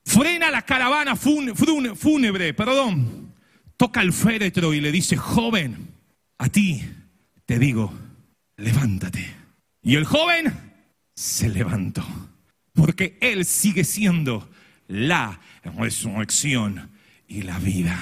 Frena 0.03 0.51
la 0.51 0.63
caravana 0.63 1.15
fúnebre, 1.15 2.53
perdón. 2.53 3.33
Toca 3.77 4.01
el 4.01 4.13
féretro 4.13 4.73
y 4.73 4.81
le 4.81 4.91
dice, 4.91 5.15
joven, 5.15 5.89
a 6.37 6.49
ti 6.49 6.83
te 7.45 7.59
digo, 7.59 7.93
levántate. 8.57 9.35
Y 9.81 9.95
el 9.95 10.05
joven 10.05 10.53
se 11.15 11.49
levantó, 11.49 12.05
porque 12.73 13.17
él 13.21 13.45
sigue 13.45 13.83
siendo 13.83 14.49
la 14.87 15.39
resurrección 15.63 16.91
y 17.27 17.43
la 17.43 17.57
vida. 17.59 17.99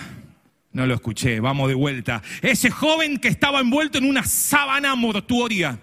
No 0.71 0.85
lo 0.85 0.93
escuché, 0.93 1.39
vamos 1.39 1.67
de 1.67 1.73
vuelta. 1.73 2.21
Ese 2.41 2.69
joven 2.69 3.17
que 3.17 3.27
estaba 3.27 3.59
envuelto 3.59 3.97
en 3.97 4.05
una 4.05 4.23
sábana 4.23 4.93
mortuoria, 4.95 5.79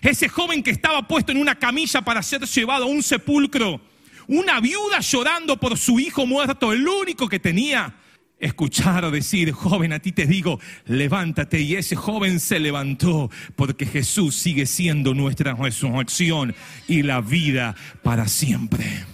ese 0.00 0.28
joven 0.28 0.62
que 0.62 0.70
estaba 0.70 1.06
puesto 1.06 1.32
en 1.32 1.38
una 1.38 1.54
camilla 1.56 2.02
para 2.02 2.22
ser 2.22 2.42
llevado 2.42 2.84
a 2.84 2.88
un 2.88 3.02
sepulcro, 3.02 3.80
una 4.28 4.60
viuda 4.60 5.00
llorando 5.00 5.58
por 5.58 5.76
su 5.76 6.00
hijo 6.00 6.26
muerto, 6.26 6.72
el 6.72 6.86
único 6.86 7.28
que 7.28 7.38
tenía. 7.38 7.94
Escuchar 8.38 9.08
decir, 9.12 9.52
joven, 9.52 9.92
a 9.92 10.00
ti 10.00 10.10
te 10.10 10.26
digo, 10.26 10.58
levántate. 10.86 11.60
Y 11.60 11.76
ese 11.76 11.94
joven 11.94 12.40
se 12.40 12.58
levantó 12.58 13.30
porque 13.54 13.86
Jesús 13.86 14.34
sigue 14.34 14.66
siendo 14.66 15.14
nuestra 15.14 15.54
resurrección 15.54 16.52
y 16.88 17.02
la 17.02 17.20
vida 17.20 17.76
para 18.02 18.26
siempre. 18.26 19.04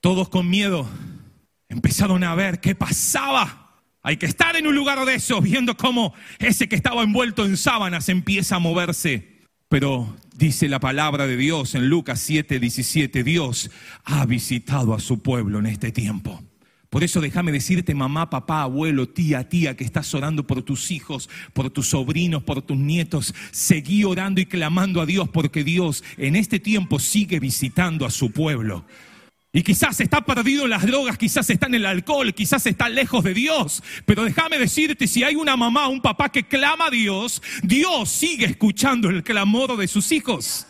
Todos 0.00 0.28
con 0.28 0.48
miedo 0.48 0.88
empezaron 1.68 2.22
a 2.22 2.36
ver 2.36 2.60
qué 2.60 2.76
pasaba. 2.76 3.67
Hay 4.08 4.16
que 4.16 4.24
estar 4.24 4.56
en 4.56 4.66
un 4.66 4.74
lugar 4.74 5.04
de 5.04 5.16
esos 5.16 5.42
viendo 5.42 5.76
cómo 5.76 6.14
ese 6.38 6.66
que 6.66 6.76
estaba 6.76 7.02
envuelto 7.02 7.44
en 7.44 7.58
sábanas 7.58 8.08
empieza 8.08 8.56
a 8.56 8.58
moverse. 8.58 9.42
Pero 9.68 10.16
dice 10.34 10.66
la 10.66 10.80
palabra 10.80 11.26
de 11.26 11.36
Dios 11.36 11.74
en 11.74 11.90
Lucas 11.90 12.18
7, 12.20 12.58
17, 12.58 13.22
Dios 13.22 13.70
ha 14.04 14.24
visitado 14.24 14.94
a 14.94 15.00
su 15.00 15.20
pueblo 15.20 15.58
en 15.58 15.66
este 15.66 15.92
tiempo. 15.92 16.42
Por 16.88 17.04
eso 17.04 17.20
déjame 17.20 17.52
decirte, 17.52 17.94
mamá, 17.94 18.30
papá, 18.30 18.62
abuelo, 18.62 19.10
tía, 19.10 19.46
tía, 19.46 19.76
que 19.76 19.84
estás 19.84 20.14
orando 20.14 20.46
por 20.46 20.62
tus 20.62 20.90
hijos, 20.90 21.28
por 21.52 21.68
tus 21.68 21.90
sobrinos, 21.90 22.42
por 22.44 22.62
tus 22.62 22.78
nietos. 22.78 23.34
Seguí 23.50 24.04
orando 24.04 24.40
y 24.40 24.46
clamando 24.46 25.02
a 25.02 25.06
Dios 25.06 25.28
porque 25.28 25.64
Dios 25.64 26.02
en 26.16 26.34
este 26.34 26.58
tiempo 26.60 26.98
sigue 26.98 27.40
visitando 27.40 28.06
a 28.06 28.10
su 28.10 28.30
pueblo. 28.30 28.86
Y 29.58 29.64
quizás 29.64 29.98
está 29.98 30.20
perdido 30.20 30.62
en 30.62 30.70
las 30.70 30.86
drogas, 30.86 31.18
quizás 31.18 31.50
está 31.50 31.66
en 31.66 31.74
el 31.74 31.84
alcohol, 31.84 32.32
quizás 32.32 32.64
está 32.66 32.88
lejos 32.88 33.24
de 33.24 33.34
Dios. 33.34 33.82
Pero 34.06 34.22
déjame 34.22 34.56
decirte, 34.56 35.08
si 35.08 35.24
hay 35.24 35.34
una 35.34 35.56
mamá, 35.56 35.88
un 35.88 36.00
papá 36.00 36.28
que 36.28 36.44
clama 36.44 36.86
a 36.86 36.90
Dios, 36.90 37.42
Dios 37.64 38.08
sigue 38.08 38.46
escuchando 38.46 39.10
el 39.10 39.24
clamor 39.24 39.76
de 39.76 39.88
sus 39.88 40.12
hijos. 40.12 40.68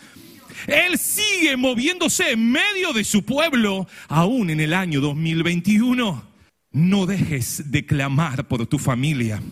Él 0.67 0.97
sigue 0.97 1.59
moviéndose 1.59 2.31
en 2.31 2.51
medio 2.51 2.95
de 2.95 3.05
su 3.05 3.27
pueblo, 3.27 3.87
aún 4.09 4.49
en 4.49 4.59
el 4.59 4.73
año 4.73 5.03
2021. 5.03 6.25
No 6.73 7.05
dejes 7.05 7.71
de 7.71 7.85
clamar 7.85 8.49
por 8.49 8.67
tu 8.67 8.79
familia. 8.79 9.43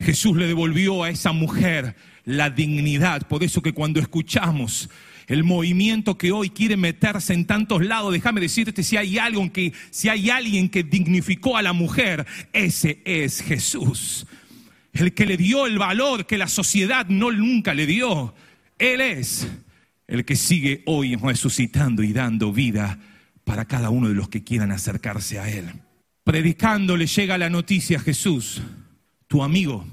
Jesús 0.00 0.36
le 0.36 0.48
devolvió 0.48 1.04
a 1.04 1.10
esa 1.10 1.30
mujer 1.30 1.94
la 2.24 2.50
dignidad. 2.50 3.28
Por 3.28 3.44
eso 3.44 3.62
que 3.62 3.74
cuando 3.74 4.00
escuchamos 4.00 4.90
el 5.32 5.44
movimiento 5.44 6.18
que 6.18 6.30
hoy 6.30 6.50
quiere 6.50 6.76
meterse 6.76 7.32
en 7.32 7.46
tantos 7.46 7.82
lados, 7.82 8.12
déjame 8.12 8.38
decirte 8.38 8.82
si 8.82 8.98
hay 8.98 9.16
que 9.50 9.72
si 9.90 10.10
hay 10.10 10.28
alguien 10.28 10.68
que 10.68 10.82
dignificó 10.82 11.56
a 11.56 11.62
la 11.62 11.72
mujer, 11.72 12.26
ese 12.52 13.00
es 13.06 13.40
Jesús. 13.40 14.26
El 14.92 15.14
que 15.14 15.24
le 15.24 15.38
dio 15.38 15.66
el 15.66 15.78
valor 15.78 16.26
que 16.26 16.36
la 16.36 16.48
sociedad 16.48 17.06
no 17.08 17.32
nunca 17.32 17.72
le 17.72 17.86
dio. 17.86 18.34
Él 18.78 19.00
es 19.00 19.48
el 20.06 20.26
que 20.26 20.36
sigue 20.36 20.82
hoy 20.84 21.16
resucitando 21.16 22.02
y 22.02 22.12
dando 22.12 22.52
vida 22.52 22.98
para 23.44 23.64
cada 23.64 23.88
uno 23.88 24.08
de 24.08 24.14
los 24.14 24.28
que 24.28 24.44
quieran 24.44 24.70
acercarse 24.70 25.38
a 25.38 25.48
él. 25.48 25.64
Predicando 26.24 26.94
le 26.94 27.06
llega 27.06 27.38
la 27.38 27.48
noticia 27.48 27.96
a 27.96 28.02
Jesús, 28.02 28.60
tu 29.28 29.42
amigo 29.42 29.86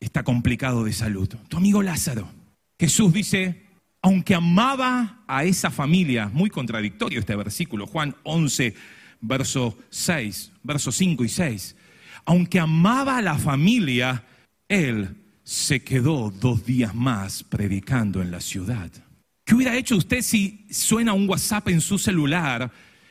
está 0.00 0.24
complicado 0.24 0.82
de 0.82 0.92
salud, 0.92 1.28
tu 1.46 1.56
amigo 1.56 1.80
Lázaro. 1.80 2.28
Jesús 2.76 3.12
dice, 3.12 3.69
aunque 4.02 4.34
amaba 4.34 5.22
a 5.26 5.44
esa 5.44 5.70
familia, 5.70 6.30
muy 6.32 6.50
contradictorio 6.50 7.20
este 7.20 7.36
versículo, 7.36 7.86
Juan 7.86 8.14
11, 8.22 8.74
verso 9.20 9.76
6, 9.90 10.52
versos 10.62 10.96
5 10.96 11.24
y 11.24 11.28
6, 11.28 11.76
aunque 12.24 12.58
amaba 12.58 13.18
a 13.18 13.22
la 13.22 13.38
familia, 13.38 14.24
él 14.68 15.16
se 15.42 15.82
quedó 15.82 16.30
dos 16.30 16.64
días 16.64 16.94
más 16.94 17.42
predicando 17.42 18.22
en 18.22 18.30
la 18.30 18.40
ciudad. 18.40 18.90
¿Qué 19.44 19.54
hubiera 19.54 19.76
hecho 19.76 19.96
usted 19.96 20.22
si 20.22 20.66
suena 20.70 21.12
un 21.12 21.28
WhatsApp 21.28 21.68
en 21.68 21.80
su 21.80 21.98
celular 21.98 22.70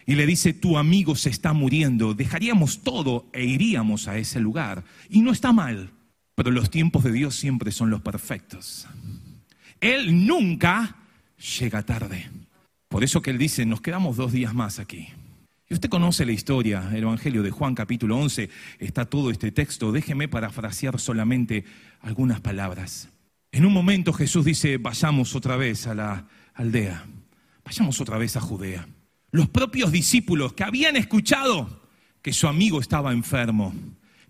y 0.10 0.16
le 0.16 0.26
dice, 0.26 0.54
tu 0.54 0.78
amigo 0.78 1.16
se 1.16 1.30
está 1.30 1.54
muriendo, 1.54 2.16
dejaríamos 2.16 2.82
todo 2.82 3.30
e 3.32 3.46
iríamos 3.46 4.08
a 4.08 4.18
ese 4.18 4.40
lugar. 4.40 4.84
Y 5.08 5.22
no 5.22 5.32
está 5.32 5.54
mal, 5.54 5.92
pero 6.34 6.50
los 6.50 6.72
tiempos 6.72 7.04
de 7.04 7.12
Dios 7.12 7.36
siempre 7.36 7.72
son 7.72 7.92
los 7.92 8.02
perfectos. 8.02 8.88
Él 9.82 10.26
nunca 10.26 10.96
llega 11.60 11.84
tarde. 11.84 12.30
Por 12.88 13.04
eso 13.04 13.22
que 13.22 13.32
Él 13.32 13.38
dice, 13.38 13.66
nos 13.66 13.82
quedamos 13.82 14.18
dos 14.18 14.32
días 14.32 14.54
más 14.54 14.80
aquí. 14.80 15.08
Y 15.70 15.76
usted 15.76 15.90
conoce 15.90 16.26
la 16.26 16.32
historia, 16.32 16.90
el 16.92 17.04
Evangelio 17.04 17.44
de 17.44 17.52
Juan 17.52 17.76
capítulo 17.76 18.18
11, 18.18 18.50
está 18.80 19.06
todo 19.06 19.30
este 19.30 19.52
texto. 19.52 19.92
Déjeme 19.92 20.28
parafrasear 20.28 21.00
solamente 21.00 21.64
algunas 22.02 22.42
palabras. 22.42 23.10
En 23.52 23.66
un 23.66 23.74
momento 23.74 24.12
Jesús 24.12 24.46
dice, 24.46 24.78
vayamos 24.78 25.36
otra 25.36 25.56
vez 25.56 25.86
a 25.86 25.94
la 25.94 26.28
aldea, 26.56 27.06
vayamos 27.64 28.02
otra 28.02 28.18
vez 28.18 28.36
a 28.36 28.42
Judea. 28.42 28.88
Los 29.32 29.48
propios 29.50 29.92
discípulos 29.92 30.54
que 30.54 30.64
habían 30.64 30.96
escuchado 30.96 31.84
que 32.24 32.34
su 32.34 32.48
amigo 32.48 32.82
estaba 32.82 33.14
enfermo, 33.14 33.74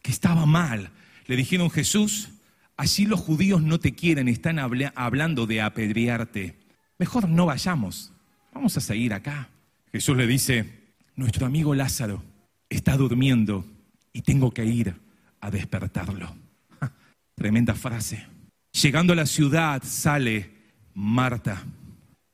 que 0.02 0.12
estaba 0.12 0.46
mal, 0.46 0.92
le 1.26 1.36
dijeron, 1.38 1.70
Jesús, 1.70 2.30
allí 2.80 3.06
los 3.06 3.20
judíos 3.20 3.62
no 3.62 3.78
te 3.78 3.94
quieren, 3.94 4.30
están 4.30 4.58
hablando 4.58 5.46
de 5.46 5.62
apedrearte. 5.62 6.58
Mejor 6.98 7.28
no 7.28 7.46
vayamos, 7.46 8.14
vamos 8.54 8.78
a 8.78 8.80
seguir 8.80 9.14
acá. 9.14 9.50
Jesús 9.92 10.16
le 10.16 10.26
dice, 10.26 10.94
nuestro 11.18 11.46
amigo 11.46 11.76
Lázaro 11.76 12.24
está 12.70 12.96
durmiendo 12.96 13.66
y 14.14 14.22
tengo 14.22 14.52
que 14.52 14.64
ir 14.64 14.96
a 15.42 15.52
despertarlo. 15.52 16.34
tremenda 17.36 17.76
frase. 17.76 18.26
Llegando 18.72 19.12
a 19.12 19.18
la 19.18 19.26
ciudad 19.26 19.84
sale 19.84 20.50
Marta 20.94 21.62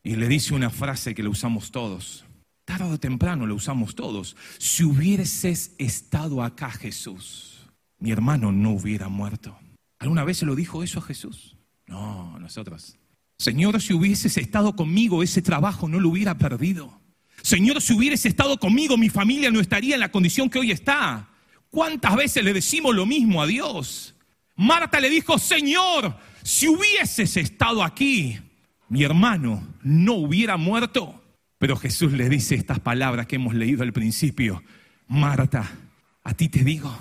y 0.03 0.15
le 0.15 0.27
dice 0.27 0.53
una 0.53 0.69
frase 0.69 1.15
que 1.15 1.23
le 1.23 1.29
usamos 1.29 1.71
todos. 1.71 2.23
Tarde 2.65 2.85
o 2.91 2.99
temprano 2.99 3.47
lo 3.47 3.55
usamos 3.55 3.95
todos. 3.95 4.37
Si 4.59 4.83
hubieses 4.83 5.73
estado 5.79 6.43
acá, 6.43 6.69
Jesús, 6.69 7.67
mi 7.97 8.11
hermano 8.11 8.51
no 8.51 8.71
hubiera 8.71 9.07
muerto. 9.09 9.57
¿Alguna 10.05 10.23
vez 10.23 10.37
se 10.37 10.45
lo 10.45 10.55
dijo 10.55 10.83
eso 10.83 10.99
a 10.99 11.01
Jesús? 11.01 11.57
No, 11.87 12.37
nosotros. 12.37 12.95
Señor, 13.39 13.81
si 13.81 13.91
hubieses 13.91 14.37
estado 14.37 14.75
conmigo, 14.75 15.23
ese 15.23 15.41
trabajo 15.41 15.87
no 15.87 15.99
lo 15.99 16.09
hubiera 16.09 16.37
perdido. 16.37 17.01
Señor, 17.41 17.81
si 17.81 17.93
hubieses 17.93 18.27
estado 18.27 18.59
conmigo, 18.59 18.97
mi 18.97 19.09
familia 19.09 19.49
no 19.49 19.59
estaría 19.59 19.95
en 19.95 20.01
la 20.01 20.11
condición 20.11 20.47
que 20.47 20.59
hoy 20.59 20.69
está. 20.69 21.27
¿Cuántas 21.71 22.15
veces 22.15 22.43
le 22.43 22.53
decimos 22.53 22.93
lo 22.93 23.07
mismo 23.07 23.41
a 23.41 23.47
Dios? 23.47 24.13
Marta 24.55 24.99
le 24.99 25.09
dijo, 25.09 25.39
Señor, 25.39 26.15
si 26.43 26.67
hubieses 26.67 27.35
estado 27.35 27.83
aquí, 27.83 28.37
mi 28.89 29.01
hermano 29.01 29.67
no 29.81 30.13
hubiera 30.13 30.55
muerto. 30.55 31.19
Pero 31.57 31.77
Jesús 31.77 32.11
le 32.11 32.29
dice 32.29 32.53
estas 32.53 32.79
palabras 32.79 33.25
que 33.25 33.37
hemos 33.37 33.55
leído 33.55 33.81
al 33.81 33.91
principio. 33.91 34.61
Marta, 35.07 35.67
a 36.23 36.35
ti 36.35 36.47
te 36.47 36.63
digo, 36.63 36.95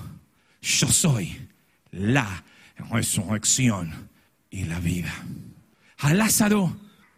yo 0.62 0.88
soy 0.88 1.36
la 1.90 2.42
resurrección 2.90 4.08
y 4.50 4.64
la 4.64 4.80
vida. 4.80 5.12
A 5.98 6.14
Lázaro 6.14 6.76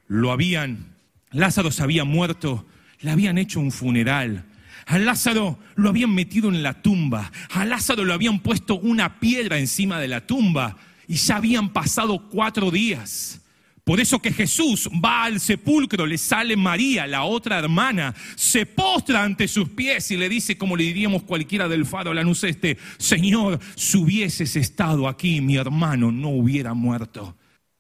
lo 0.09 0.33
habían, 0.33 0.95
Lázaro 1.31 1.71
se 1.71 1.83
había 1.83 2.05
muerto, 2.05 2.67
le 3.01 3.11
habían 3.11 3.39
hecho 3.39 3.61
un 3.61 3.73
funeral. 3.73 4.45
A 4.87 4.99
Lázaro 4.99 5.59
lo 5.75 5.89
habían 5.89 6.15
metido 6.15 6.49
en 6.49 6.63
la 6.63 6.81
tumba. 6.83 7.33
A 7.51 7.65
Lázaro 7.65 8.05
lo 8.05 8.15
habían 8.15 8.41
puesto 8.41 8.77
una 8.77 9.19
piedra 9.19 9.59
encima 9.59 9.99
de 9.99 10.09
la 10.09 10.27
tumba. 10.27 10.77
Y 11.09 11.17
ya 11.17 11.37
habían 11.37 11.73
pasado 11.73 12.29
cuatro 12.29 12.71
días. 12.71 13.41
Por 13.87 14.01
eso 14.01 14.19
que 14.19 14.33
Jesús 14.33 14.91
va 14.93 15.23
al 15.23 15.39
sepulcro, 15.39 16.07
le 16.07 16.19
sale 16.19 16.57
María, 16.57 17.07
la 17.07 17.23
otra 17.23 17.61
hermana, 17.61 18.17
se 18.35 18.67
postra 18.67 19.23
ante 19.23 19.47
sus 19.47 19.69
pies 19.69 20.11
y 20.11 20.17
le 20.17 20.29
dice, 20.29 20.59
como 20.59 20.77
le 20.77 20.83
diríamos 20.83 21.23
cualquiera 21.23 21.69
del 21.69 21.87
faro 21.87 22.13
Lanús 22.13 22.43
este, 22.43 22.79
Señor, 22.99 23.61
si 23.77 23.97
hubieses 23.97 24.57
estado 24.57 25.07
aquí, 25.07 25.41
mi 25.41 25.55
hermano 25.55 26.11
no 26.11 26.31
hubiera 26.31 26.75
muerto. 26.75 27.37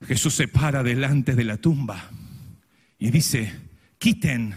Jesús 0.06 0.34
se 0.34 0.46
para 0.46 0.84
delante 0.84 1.34
de 1.34 1.42
la 1.42 1.56
tumba 1.56 2.08
y 3.00 3.10
dice, 3.10 3.52
quiten 3.98 4.54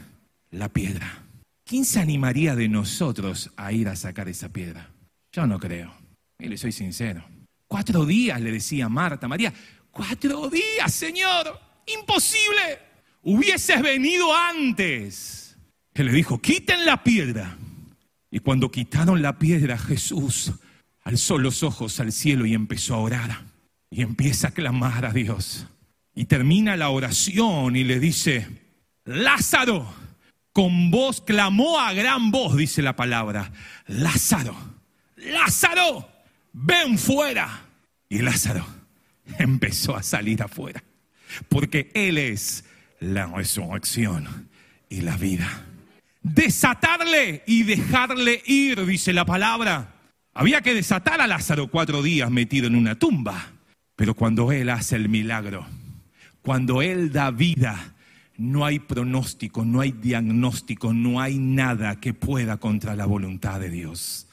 la 0.52 0.70
piedra. 0.70 1.24
¿Quién 1.66 1.84
se 1.84 2.00
animaría 2.00 2.56
de 2.56 2.70
nosotros 2.70 3.50
a 3.58 3.72
ir 3.72 3.88
a 3.88 3.96
sacar 3.96 4.30
esa 4.30 4.50
piedra? 4.50 4.92
Yo 5.32 5.48
no 5.48 5.58
creo. 5.60 5.92
Y 6.38 6.48
le 6.48 6.60
soy 6.60 6.72
sincero. 6.72 7.24
Cuatro 7.68 8.06
días 8.06 8.40
le 8.40 8.52
decía 8.52 8.88
Marta, 8.90 9.28
María, 9.28 9.54
Cuatro 9.92 10.50
días, 10.50 10.94
Señor. 10.94 11.60
Imposible. 11.86 12.80
Hubieses 13.24 13.82
venido 13.82 14.36
antes. 14.36 15.58
Él 15.94 16.08
le 16.08 16.14
dijo, 16.14 16.40
quiten 16.40 16.86
la 16.86 17.04
piedra. 17.04 17.58
Y 18.32 18.40
cuando 18.40 18.72
quitaron 18.72 19.22
la 19.22 19.40
piedra, 19.40 19.78
Jesús 19.78 20.54
alzó 21.04 21.38
los 21.38 21.64
ojos 21.64 22.00
al 22.00 22.12
cielo 22.12 22.46
y 22.46 22.54
empezó 22.54 22.96
a 22.96 23.00
orar. 23.00 23.42
Y 23.90 24.02
empieza 24.02 24.50
a 24.50 24.52
clamar 24.52 25.06
a 25.06 25.12
Dios. 25.12 25.68
Y 26.14 26.26
termina 26.26 26.78
la 26.78 26.90
oración 26.90 27.76
y 27.76 27.84
le 27.84 28.00
dice, 28.00 28.48
Lázaro, 29.06 29.92
con 30.54 30.92
voz 30.92 31.22
clamó 31.22 31.80
a 31.80 31.94
gran 31.94 32.32
voz, 32.32 32.56
dice 32.56 32.82
la 32.82 32.96
palabra, 32.96 33.52
Lázaro, 33.88 34.56
Lázaro, 35.16 36.10
ven 36.54 36.98
fuera. 36.98 37.66
Y 38.10 38.20
Lázaro 38.20 38.79
empezó 39.40 39.96
a 39.96 40.04
salir 40.04 40.42
afuera. 40.42 40.84
Porque 41.48 41.92
Él 41.94 42.18
es 42.18 42.66
la 43.00 43.28
resurrección 43.28 44.50
y 44.90 45.02
la 45.02 45.18
vida. 45.18 45.66
Desatarle 46.22 47.44
y 47.46 47.64
dejarle 47.64 48.42
ir, 48.46 48.86
dice 48.86 49.14
la 49.14 49.26
palabra. 49.26 49.96
Había 50.34 50.62
que 50.62 50.74
desatar 50.74 51.22
a 51.22 51.28
Lázaro 51.28 51.68
cuatro 51.68 52.02
días 52.02 52.30
metido 52.32 52.68
en 52.68 52.76
una 52.76 52.96
tumba. 52.96 53.54
Pero 53.96 54.14
cuando 54.14 54.52
Él 54.52 54.70
hace 54.70 54.96
el 54.96 55.10
milagro, 55.10 55.66
cuando 56.42 56.82
Él 56.82 57.12
da 57.12 57.32
vida, 57.32 57.96
no 58.38 58.66
hay 58.66 58.80
pronóstico, 58.80 59.66
no 59.66 59.82
hay 59.82 59.92
diagnóstico, 59.92 60.94
no 60.94 61.20
hay 61.20 61.38
nada 61.38 62.00
que 62.00 62.14
pueda 62.14 62.58
contra 62.58 62.96
la 62.96 63.06
voluntad 63.06 63.60
de 63.60 63.70
Dios. 63.70 64.29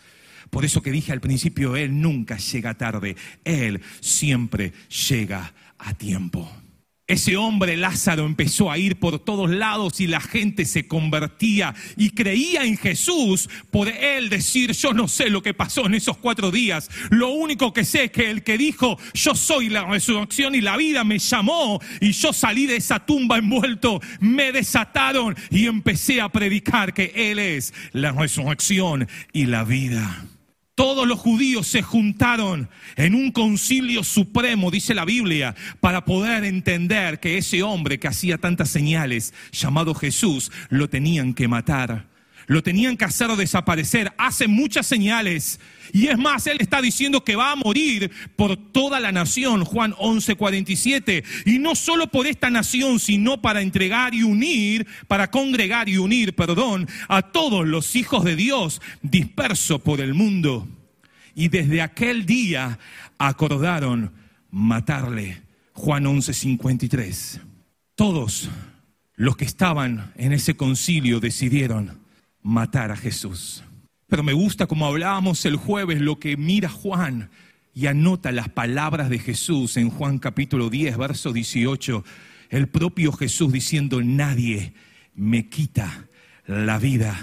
Por 0.56 0.64
eso 0.64 0.80
que 0.80 0.90
dije 0.90 1.12
al 1.12 1.20
principio, 1.20 1.76
Él 1.76 2.00
nunca 2.00 2.38
llega 2.38 2.72
tarde, 2.72 3.14
Él 3.44 3.82
siempre 4.00 4.72
llega 5.10 5.52
a 5.76 5.92
tiempo. 5.92 6.50
Ese 7.06 7.36
hombre 7.36 7.76
Lázaro 7.76 8.24
empezó 8.24 8.70
a 8.70 8.78
ir 8.78 8.96
por 8.96 9.18
todos 9.18 9.50
lados 9.50 10.00
y 10.00 10.06
la 10.06 10.18
gente 10.18 10.64
se 10.64 10.88
convertía 10.88 11.74
y 11.98 12.08
creía 12.08 12.64
en 12.64 12.78
Jesús 12.78 13.50
por 13.70 13.88
él 13.88 14.30
decir, 14.30 14.72
yo 14.72 14.94
no 14.94 15.08
sé 15.08 15.28
lo 15.28 15.42
que 15.42 15.52
pasó 15.52 15.84
en 15.84 15.94
esos 15.94 16.16
cuatro 16.16 16.50
días. 16.50 16.88
Lo 17.10 17.28
único 17.28 17.74
que 17.74 17.84
sé 17.84 18.04
es 18.04 18.10
que 18.10 18.30
el 18.30 18.42
que 18.42 18.56
dijo, 18.56 18.98
yo 19.12 19.34
soy 19.34 19.68
la 19.68 19.84
resurrección 19.84 20.54
y 20.54 20.62
la 20.62 20.78
vida, 20.78 21.04
me 21.04 21.18
llamó 21.18 21.80
y 22.00 22.12
yo 22.12 22.32
salí 22.32 22.64
de 22.64 22.76
esa 22.76 23.04
tumba 23.04 23.36
envuelto, 23.36 24.00
me 24.20 24.52
desataron 24.52 25.36
y 25.50 25.66
empecé 25.66 26.22
a 26.22 26.30
predicar 26.30 26.94
que 26.94 27.12
Él 27.14 27.40
es 27.40 27.74
la 27.92 28.12
resurrección 28.12 29.06
y 29.34 29.44
la 29.44 29.62
vida. 29.64 30.24
Todos 30.76 31.08
los 31.08 31.18
judíos 31.18 31.66
se 31.66 31.80
juntaron 31.80 32.68
en 32.96 33.14
un 33.14 33.32
concilio 33.32 34.04
supremo, 34.04 34.70
dice 34.70 34.92
la 34.92 35.06
Biblia, 35.06 35.54
para 35.80 36.04
poder 36.04 36.44
entender 36.44 37.18
que 37.18 37.38
ese 37.38 37.62
hombre 37.62 37.98
que 37.98 38.08
hacía 38.08 38.36
tantas 38.36 38.68
señales, 38.68 39.32
llamado 39.52 39.94
Jesús, 39.94 40.52
lo 40.68 40.90
tenían 40.90 41.32
que 41.32 41.48
matar. 41.48 42.15
Lo 42.46 42.62
tenían 42.62 42.96
que 42.96 43.04
hacer 43.04 43.30
desaparecer. 43.36 44.12
Hace 44.18 44.46
muchas 44.46 44.86
señales. 44.86 45.58
Y 45.92 46.06
es 46.06 46.18
más, 46.18 46.46
Él 46.46 46.58
está 46.60 46.80
diciendo 46.80 47.24
que 47.24 47.34
va 47.34 47.52
a 47.52 47.56
morir 47.56 48.10
por 48.36 48.56
toda 48.56 49.00
la 49.00 49.10
nación, 49.10 49.64
Juan 49.64 49.94
11:47. 49.98 51.24
Y 51.44 51.58
no 51.58 51.74
solo 51.74 52.06
por 52.06 52.26
esta 52.26 52.48
nación, 52.50 53.00
sino 53.00 53.42
para 53.42 53.62
entregar 53.62 54.14
y 54.14 54.22
unir, 54.22 54.86
para 55.08 55.30
congregar 55.30 55.88
y 55.88 55.98
unir, 55.98 56.34
perdón, 56.34 56.88
a 57.08 57.22
todos 57.22 57.66
los 57.66 57.96
hijos 57.96 58.24
de 58.24 58.36
Dios 58.36 58.80
dispersos 59.02 59.80
por 59.80 60.00
el 60.00 60.14
mundo. 60.14 60.68
Y 61.34 61.48
desde 61.48 61.82
aquel 61.82 62.26
día 62.26 62.78
acordaron 63.18 64.12
matarle. 64.50 65.42
Juan 65.72 66.06
11:53. 66.06 67.40
Todos 67.96 68.50
los 69.16 69.36
que 69.36 69.44
estaban 69.44 70.12
en 70.16 70.32
ese 70.32 70.56
concilio 70.56 71.18
decidieron 71.20 72.05
matar 72.46 72.92
a 72.92 72.96
Jesús. 72.96 73.64
Pero 74.06 74.22
me 74.22 74.32
gusta 74.32 74.66
como 74.66 74.86
hablábamos 74.86 75.44
el 75.46 75.56
jueves 75.56 76.00
lo 76.00 76.20
que 76.20 76.36
mira 76.36 76.68
Juan 76.68 77.28
y 77.74 77.86
anota 77.86 78.30
las 78.30 78.48
palabras 78.48 79.10
de 79.10 79.18
Jesús 79.18 79.76
en 79.76 79.90
Juan 79.90 80.20
capítulo 80.20 80.70
10, 80.70 80.96
verso 80.96 81.32
18. 81.32 82.04
El 82.50 82.68
propio 82.68 83.10
Jesús 83.10 83.52
diciendo, 83.52 84.00
nadie 84.00 84.74
me 85.14 85.48
quita 85.48 86.06
la 86.46 86.78
vida, 86.78 87.18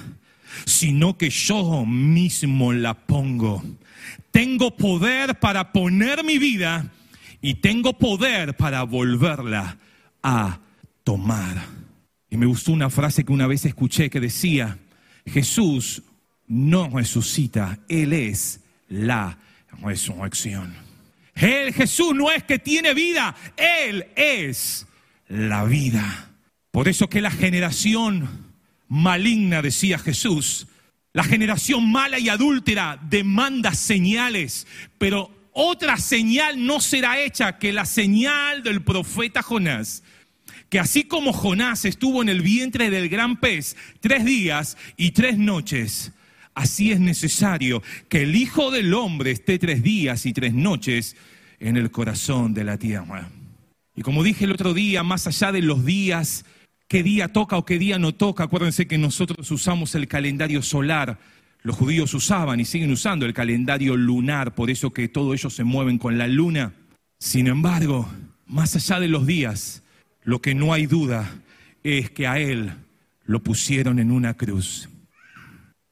sino 0.65 1.17
que 1.17 1.29
yo 1.29 1.85
mismo 1.85 2.73
la 2.73 2.93
pongo. 2.93 3.63
Tengo 4.31 4.75
poder 4.75 5.39
para 5.39 5.71
poner 5.71 6.25
mi 6.25 6.37
vida 6.37 6.91
y 7.41 7.55
tengo 7.55 7.97
poder 7.97 8.57
para 8.57 8.83
volverla 8.83 9.77
a 10.21 10.59
tomar. 11.05 11.63
Y 12.29 12.35
me 12.35 12.45
gustó 12.45 12.73
una 12.73 12.89
frase 12.89 13.23
que 13.23 13.31
una 13.31 13.47
vez 13.47 13.63
escuché 13.63 14.09
que 14.09 14.19
decía, 14.19 14.79
Jesús 15.25 16.03
no 16.47 16.89
resucita, 16.89 17.79
Él 17.87 18.13
es 18.13 18.61
la 18.89 19.37
resurrección. 19.81 20.75
Él, 21.35 21.73
Jesús, 21.73 22.13
no 22.13 22.31
es 22.31 22.43
que 22.43 22.59
tiene 22.59 22.93
vida, 22.93 23.35
Él 23.57 24.07
es 24.15 24.85
la 25.27 25.65
vida. 25.65 26.31
Por 26.71 26.87
eso 26.87 27.09
que 27.09 27.21
la 27.21 27.31
generación 27.31 28.53
maligna, 28.87 29.61
decía 29.61 29.97
Jesús, 29.97 30.67
la 31.13 31.23
generación 31.23 31.91
mala 31.91 32.19
y 32.19 32.29
adúltera 32.29 32.99
demanda 33.09 33.73
señales, 33.73 34.67
pero 34.97 35.31
otra 35.51 35.97
señal 35.97 36.65
no 36.65 36.81
será 36.81 37.19
hecha 37.19 37.59
que 37.59 37.71
la 37.71 37.85
señal 37.85 38.63
del 38.63 38.83
profeta 38.83 39.43
Jonás, 39.43 40.03
que 40.73 40.79
así 40.79 41.03
como 41.03 41.33
Jonás 41.33 41.85
estuvo 41.85 42.23
en 42.23 42.29
el 42.29 42.41
vientre 42.41 42.89
del 42.89 43.07
gran 43.07 43.39
pez 43.39 43.77
tres 43.99 44.25
días 44.25 44.75
y 44.97 45.11
tres 45.11 45.37
noches, 45.37 46.13
así 46.55 46.91
es 46.91 46.99
necesario 46.99 47.83
que 48.09 48.23
el 48.23 48.35
Hijo 48.35 48.71
del 48.71 48.95
Hombre 48.95 49.29
esté 49.29 49.59
tres 49.59 49.83
días 49.83 50.25
y 50.25 50.33
tres 50.33 50.55
noches 50.55 51.15
en 51.59 51.77
el 51.77 51.91
corazón 51.91 52.55
de 52.55 52.63
la 52.63 52.79
tierra. 52.79 53.29
Y 53.95 54.01
como 54.01 54.23
dije 54.23 54.45
el 54.45 54.51
otro 54.51 54.73
día, 54.73 55.03
más 55.03 55.27
allá 55.27 55.51
de 55.51 55.61
los 55.61 55.85
días, 55.85 56.43
qué 56.87 57.03
día 57.03 57.27
toca 57.27 57.55
o 57.55 57.65
qué 57.65 57.77
día 57.77 57.99
no 57.99 58.15
toca, 58.15 58.45
acuérdense 58.45 58.87
que 58.87 58.97
nosotros 58.97 59.51
usamos 59.51 59.93
el 59.93 60.07
calendario 60.07 60.63
solar 60.63 61.19
los 61.61 61.75
judíos 61.75 62.15
usaban 62.15 62.59
y 62.59 62.65
siguen 62.65 62.91
usando 62.91 63.27
el 63.27 63.35
calendario 63.35 63.95
lunar, 63.95 64.55
por 64.55 64.71
eso 64.71 64.91
que 64.91 65.07
todos 65.07 65.35
ellos 65.35 65.53
se 65.53 65.63
mueven 65.63 65.99
con 65.99 66.17
la 66.17 66.25
luna. 66.27 66.73
Sin 67.19 67.45
embargo, 67.45 68.09
más 68.47 68.75
allá 68.75 68.99
de 68.99 69.07
los 69.07 69.27
días, 69.27 69.82
lo 70.23 70.41
que 70.41 70.55
no 70.55 70.73
hay 70.73 70.85
duda 70.85 71.29
es 71.83 72.09
que 72.09 72.27
a 72.27 72.39
él 72.39 72.73
lo 73.25 73.43
pusieron 73.43 73.99
en 73.99 74.11
una 74.11 74.35
cruz. 74.35 74.89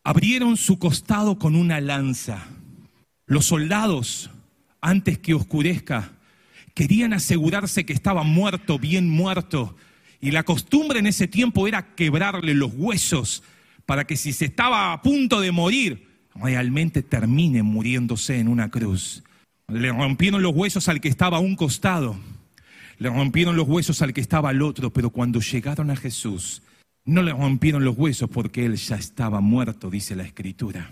Abrieron 0.04 0.58
su 0.58 0.80
costado 0.80 1.38
con 1.38 1.56
una 1.56 1.80
lanza. 1.80 2.48
Los 3.26 3.46
soldados, 3.46 4.32
antes 4.82 5.20
que 5.20 5.34
oscurezca, 5.34 6.12
querían 6.74 7.14
asegurarse 7.14 7.86
que 7.86 7.94
estaba 7.94 8.24
muerto, 8.24 8.80
bien 8.80 9.10
muerto. 9.10 9.76
Y 10.20 10.32
la 10.32 10.44
costumbre 10.44 11.00
en 11.00 11.08
ese 11.08 11.28
tiempo 11.28 11.68
era 11.68 11.94
quebrarle 11.96 12.54
los 12.54 12.72
huesos 12.74 13.44
para 13.86 14.06
que 14.06 14.16
si 14.16 14.34
se 14.34 14.46
estaba 14.46 14.94
a 14.94 15.02
punto 15.02 15.42
de 15.42 15.52
morir, 15.52 16.08
realmente 16.36 17.04
termine 17.04 17.64
muriéndose 17.64 18.40
en 18.40 18.48
una 18.48 18.70
cruz. 18.70 19.24
Le 19.68 19.92
rompieron 19.92 20.42
los 20.42 20.54
huesos 20.56 20.88
al 20.88 21.02
que 21.02 21.10
estaba 21.10 21.38
a 21.38 21.42
un 21.42 21.56
costado, 21.56 22.18
le 23.02 23.10
rompieron 23.10 23.56
los 23.56 23.68
huesos 23.68 24.04
al 24.04 24.14
que 24.14 24.22
estaba 24.22 24.50
al 24.50 24.62
otro, 24.62 24.94
pero 24.94 25.10
cuando 25.10 25.40
llegaron 25.40 25.90
a 25.90 25.96
Jesús, 25.96 26.62
no 27.04 27.24
le 27.24 27.32
rompieron 27.32 27.84
los 27.84 27.98
huesos 27.98 28.30
porque 28.30 28.64
él 28.64 28.76
ya 28.76 28.96
estaba 28.96 29.42
muerto, 29.42 29.90
dice 29.90 30.16
la 30.16 30.22
escritura. 30.22 30.92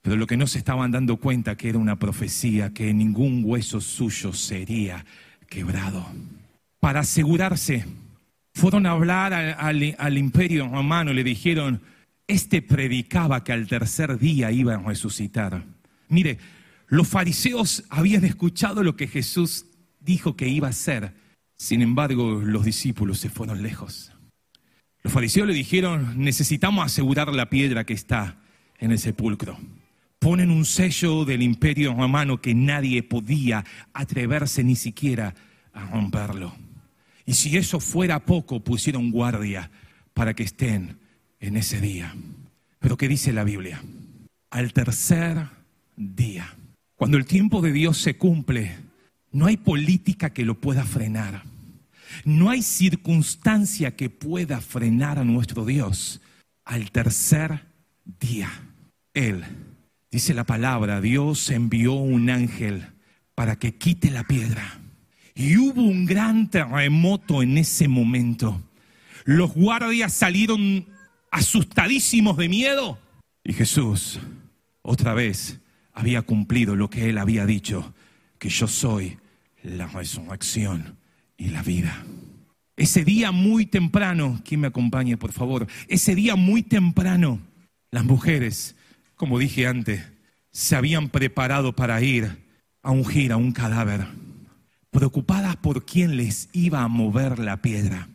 Pero 0.00 0.16
lo 0.16 0.26
que 0.26 0.38
no 0.38 0.46
se 0.46 0.56
estaban 0.56 0.92
dando 0.92 1.18
cuenta 1.18 1.58
que 1.58 1.68
era 1.68 1.76
una 1.76 1.96
profecía, 1.96 2.72
que 2.72 2.94
ningún 2.94 3.42
hueso 3.44 3.82
suyo 3.82 4.32
sería 4.32 5.04
quebrado. 5.46 6.06
Para 6.80 7.00
asegurarse, 7.00 7.84
fueron 8.54 8.86
a 8.86 8.92
hablar 8.92 9.34
al, 9.34 9.94
al 9.98 10.16
imperio 10.16 10.68
romano 10.68 11.10
y 11.10 11.16
le 11.16 11.22
dijeron, 11.22 11.82
este 12.28 12.62
predicaba 12.62 13.44
que 13.44 13.52
al 13.52 13.66
tercer 13.66 14.18
día 14.18 14.50
iba 14.52 14.76
a 14.76 14.78
resucitar. 14.78 15.62
Mire, 16.08 16.38
los 16.88 17.06
fariseos 17.06 17.84
habían 17.90 18.24
escuchado 18.24 18.82
lo 18.82 18.96
que 18.96 19.06
Jesús 19.06 19.66
dijo 20.00 20.34
que 20.34 20.48
iba 20.48 20.68
a 20.68 20.70
hacer. 20.70 21.20
Sin 21.62 21.80
embargo, 21.80 22.40
los 22.40 22.64
discípulos 22.64 23.20
se 23.20 23.30
fueron 23.30 23.62
lejos. 23.62 24.10
Los 25.04 25.12
fariseos 25.12 25.46
le 25.46 25.54
dijeron, 25.54 26.14
necesitamos 26.16 26.84
asegurar 26.84 27.32
la 27.32 27.50
piedra 27.50 27.86
que 27.86 27.92
está 27.92 28.42
en 28.80 28.90
el 28.90 28.98
sepulcro. 28.98 29.56
Ponen 30.18 30.50
un 30.50 30.64
sello 30.64 31.24
del 31.24 31.40
imperio 31.40 31.94
romano 31.94 32.40
que 32.40 32.52
nadie 32.52 33.04
podía 33.04 33.64
atreverse 33.92 34.64
ni 34.64 34.74
siquiera 34.74 35.36
a 35.72 35.86
romperlo. 35.86 36.52
Y 37.26 37.34
si 37.34 37.56
eso 37.56 37.78
fuera 37.78 38.24
poco, 38.24 38.58
pusieron 38.58 39.12
guardia 39.12 39.70
para 40.14 40.34
que 40.34 40.42
estén 40.42 40.98
en 41.38 41.56
ese 41.56 41.80
día. 41.80 42.12
Pero 42.80 42.96
¿qué 42.96 43.06
dice 43.06 43.32
la 43.32 43.44
Biblia? 43.44 43.80
Al 44.50 44.72
tercer 44.72 45.46
día, 45.94 46.56
cuando 46.96 47.18
el 47.18 47.24
tiempo 47.24 47.60
de 47.60 47.70
Dios 47.70 47.98
se 47.98 48.16
cumple, 48.16 48.78
no 49.30 49.46
hay 49.46 49.58
política 49.58 50.30
que 50.30 50.44
lo 50.44 50.60
pueda 50.60 50.82
frenar. 50.82 51.51
No 52.24 52.50
hay 52.50 52.62
circunstancia 52.62 53.96
que 53.96 54.10
pueda 54.10 54.60
frenar 54.60 55.18
a 55.18 55.24
nuestro 55.24 55.64
Dios. 55.64 56.20
Al 56.64 56.90
tercer 56.90 57.66
día, 58.20 58.50
Él, 59.14 59.44
dice 60.10 60.34
la 60.34 60.44
palabra, 60.44 61.00
Dios 61.00 61.50
envió 61.50 61.94
un 61.94 62.30
ángel 62.30 62.86
para 63.34 63.56
que 63.58 63.76
quite 63.76 64.10
la 64.10 64.24
piedra. 64.24 64.80
Y 65.34 65.56
hubo 65.56 65.82
un 65.82 66.04
gran 66.04 66.50
terremoto 66.50 67.42
en 67.42 67.58
ese 67.58 67.88
momento. 67.88 68.62
Los 69.24 69.54
guardias 69.54 70.12
salieron 70.12 70.86
asustadísimos 71.30 72.36
de 72.36 72.48
miedo. 72.48 72.98
Y 73.44 73.54
Jesús 73.54 74.20
otra 74.82 75.14
vez 75.14 75.60
había 75.92 76.22
cumplido 76.22 76.76
lo 76.76 76.90
que 76.90 77.08
él 77.08 77.18
había 77.18 77.46
dicho, 77.46 77.94
que 78.38 78.48
yo 78.48 78.66
soy 78.66 79.18
la 79.62 79.86
resurrección 79.86 80.98
y 81.42 81.48
la 81.48 81.62
vida. 81.62 82.04
Ese 82.76 83.04
día 83.04 83.32
muy 83.32 83.66
temprano, 83.66 84.40
¿quién 84.44 84.60
me 84.60 84.68
acompaña 84.68 85.16
por 85.16 85.32
favor? 85.32 85.66
Ese 85.88 86.14
día 86.14 86.36
muy 86.36 86.62
temprano, 86.62 87.40
las 87.90 88.04
mujeres, 88.04 88.76
como 89.16 89.40
dije 89.40 89.66
antes, 89.66 90.04
se 90.52 90.76
habían 90.76 91.08
preparado 91.08 91.74
para 91.74 92.00
ir 92.00 92.38
a 92.82 92.92
ungir 92.92 93.32
a 93.32 93.36
un 93.36 93.50
cadáver, 93.50 94.06
preocupadas 94.90 95.56
por 95.56 95.84
quién 95.84 96.16
les 96.16 96.48
iba 96.52 96.82
a 96.82 96.88
mover 96.88 97.40
la 97.40 97.60
piedra. 97.60 98.08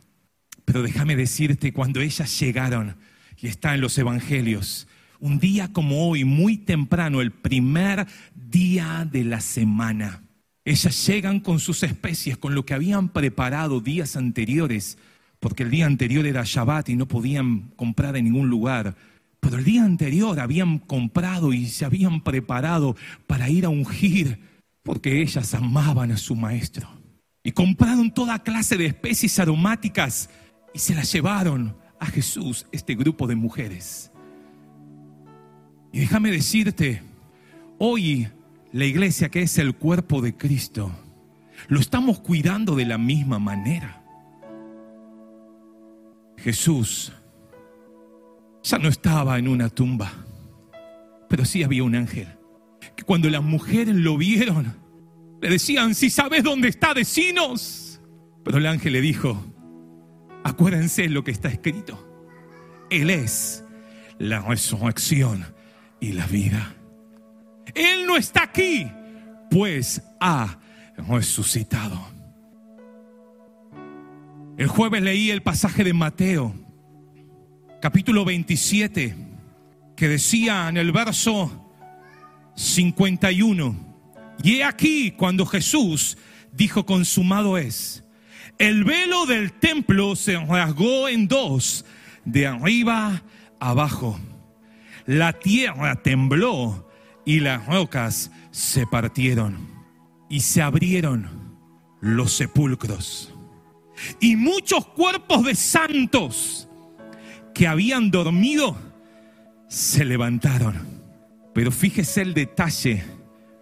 Pero 0.64 0.82
déjame 0.82 1.18
decirte, 1.18 1.74
cuando 1.74 2.00
ellas 2.00 2.40
llegaron, 2.40 2.96
y 3.40 3.48
está 3.48 3.76
en 3.76 3.82
los 3.82 3.98
evangelios, 3.98 4.88
un 5.20 5.40
día 5.40 5.74
como 5.74 6.08
hoy, 6.08 6.24
muy 6.24 6.58
temprano, 6.58 7.20
el 7.20 7.32
primer 7.32 8.08
día 8.36 9.08
de 9.12 9.26
la 9.26 9.42
semana, 9.42 10.24
ellas 10.70 11.08
llegan 11.08 11.40
con 11.40 11.62
sus 11.62 11.82
especies, 11.84 12.38
con 12.38 12.54
lo 12.54 12.66
que 12.66 12.74
habían 12.74 13.08
preparado 13.08 13.80
días 13.80 14.18
anteriores, 14.18 14.98
porque 15.40 15.64
el 15.64 15.72
día 15.72 15.86
anterior 15.86 16.26
era 16.26 16.44
Shabbat 16.44 16.90
y 16.90 16.98
no 16.98 17.08
podían 17.08 17.72
comprar 17.78 18.18
en 18.18 18.26
ningún 18.26 18.50
lugar. 18.50 18.98
Pero 19.40 19.60
el 19.60 19.64
día 19.64 19.86
anterior 19.86 20.38
habían 20.42 20.80
comprado 20.80 21.54
y 21.54 21.68
se 21.68 21.86
habían 21.86 22.22
preparado 22.22 22.98
para 23.28 23.50
ir 23.50 23.64
a 23.64 23.70
ungir, 23.70 24.42
porque 24.84 25.22
ellas 25.22 25.54
amaban 25.54 26.12
a 26.12 26.18
su 26.18 26.36
maestro. 26.36 26.90
Y 27.46 27.54
compraron 27.54 28.14
toda 28.14 28.44
clase 28.44 28.76
de 28.76 28.88
especies 28.88 29.40
aromáticas 29.40 30.30
y 30.74 30.80
se 30.80 30.94
las 30.94 31.10
llevaron 31.14 31.78
a 31.98 32.08
Jesús 32.08 32.66
este 32.74 32.94
grupo 32.96 33.26
de 33.26 33.36
mujeres. 33.36 34.12
Y 35.94 36.00
déjame 36.00 36.30
decirte, 36.30 37.04
hoy 37.78 38.28
la 38.78 38.86
iglesia 38.86 39.30
que 39.30 39.42
es 39.42 39.58
el 39.58 39.74
cuerpo 39.74 40.22
de 40.22 40.38
Cristo, 40.38 40.92
lo 41.68 41.80
estamos 41.80 42.20
cuidando 42.20 42.76
de 42.76 42.86
la 42.86 43.00
misma 43.00 43.40
manera. 43.40 44.04
Jesús 46.38 47.12
ya 48.62 48.78
no 48.78 48.88
estaba 48.88 49.40
en 49.40 49.48
una 49.48 49.70
tumba, 49.70 50.14
pero 51.28 51.44
sí 51.44 51.64
había 51.64 51.84
un 51.84 51.96
ángel, 51.96 52.28
que 52.96 53.02
cuando 53.02 53.32
las 53.32 53.42
mujeres 53.42 53.96
lo 53.96 54.16
vieron, 54.16 54.76
le 55.42 55.50
decían, 55.50 55.96
si 55.96 56.12
sabes 56.12 56.44
dónde 56.44 56.68
está, 56.68 56.94
decinos. 56.94 58.00
Pero 58.44 58.60
el 58.60 58.68
ángel 58.68 58.94
le 58.94 59.02
dijo, 59.02 59.44
Acuérdense 60.44 61.10
lo 61.10 61.24
que 61.24 61.32
está 61.32 61.50
escrito. 61.50 62.08
Él 62.92 63.10
es 63.10 63.64
la 64.20 64.40
resurrección 64.42 65.48
y 66.00 66.12
la 66.12 66.28
vida. 66.28 66.76
Él 67.74 68.06
no 68.06 68.18
está 68.18 68.44
aquí, 68.44 68.88
pues 69.50 70.02
ha 70.20 70.60
resucitado. 70.98 72.00
El 74.58 74.68
jueves 74.68 75.02
leí 75.02 75.30
el 75.30 75.44
pasaje 75.44 75.84
de 75.84 75.94
Mateo, 75.94 76.54
capítulo 77.82 78.26
27, 78.26 79.16
que 79.96 80.08
decía 80.08 80.68
en 80.70 80.78
el 80.78 80.92
verso 80.92 81.72
51, 82.56 83.76
y 84.44 84.56
he 84.56 84.64
aquí 84.64 85.12
cuando 85.12 85.46
Jesús 85.46 86.18
dijo, 86.52 86.86
consumado 86.86 87.58
es 87.58 88.04
el 88.58 88.84
velo 88.84 89.28
del 89.28 89.54
templo 89.54 90.16
se 90.16 90.36
rasgó 90.38 91.08
en 91.10 91.28
dos, 91.28 91.86
de 92.26 92.48
arriba 92.48 93.22
abajo. 93.60 94.20
La 95.06 95.34
tierra 95.34 96.02
tembló 96.02 96.87
y 97.28 97.42
las 97.42 97.66
rocas 97.66 98.32
se 98.52 98.88
partieron 98.88 99.58
y 100.30 100.40
se 100.40 100.62
abrieron 100.62 101.58
los 102.00 102.32
sepulcros. 102.32 103.34
Y 104.22 104.38
muchos 104.38 104.86
cuerpos 104.88 105.44
de 105.44 105.54
santos 105.54 106.70
que 107.54 107.68
habían 107.68 108.12
dormido 108.12 108.78
se 109.68 110.06
levantaron. 110.06 110.88
Pero 111.54 111.70
fíjese 111.70 112.22
el 112.22 112.34
detalle, 112.34 113.04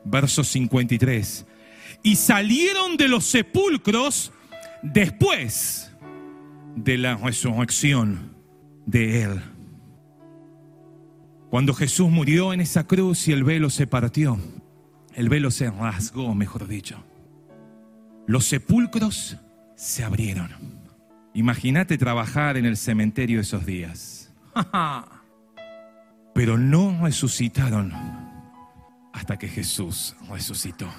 verso 0.03 0.43
53. 0.43 1.47
Y 2.03 2.17
salieron 2.17 2.97
de 2.97 3.07
los 3.07 3.25
sepulcros 3.25 4.31
después 4.83 5.91
de 6.75 6.99
la 6.99 7.15
resurrección 7.15 8.35
de 8.85 9.23
él. 9.23 9.54
Cuando 11.55 11.73
Jesús 11.73 12.11
murió 12.11 12.51
en 12.51 12.59
esa 12.59 12.85
cruz 12.85 13.29
y 13.29 13.31
el 13.31 13.45
velo 13.45 13.69
se 13.69 13.87
partió, 13.87 14.37
el 15.13 15.29
velo 15.29 15.51
se 15.51 15.71
rasgó, 15.71 16.35
mejor 16.35 16.67
dicho. 16.67 17.01
Los 18.27 18.43
sepulcros 18.43 19.37
se 19.73 20.03
abrieron. 20.03 20.49
Imagínate 21.33 21.97
trabajar 21.97 22.57
en 22.57 22.65
el 22.65 22.75
cementerio 22.75 23.39
esos 23.39 23.65
días. 23.65 24.33
Pero 26.35 26.57
no 26.57 26.99
resucitaron 27.01 27.93
hasta 29.13 29.37
que 29.37 29.47
Jesús 29.47 30.17
resucitó. 30.29 30.89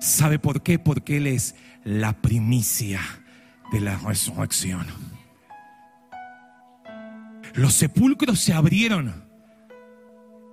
¿Sabe 0.00 0.38
por 0.38 0.62
qué? 0.62 0.78
Porque 0.78 1.16
Él 1.16 1.26
es 1.26 1.56
la 1.82 2.12
primicia 2.12 3.00
de 3.72 3.80
la 3.80 3.98
resurrección. 3.98 4.86
Los 7.54 7.72
sepulcros 7.72 8.38
se 8.38 8.52
abrieron, 8.52 9.25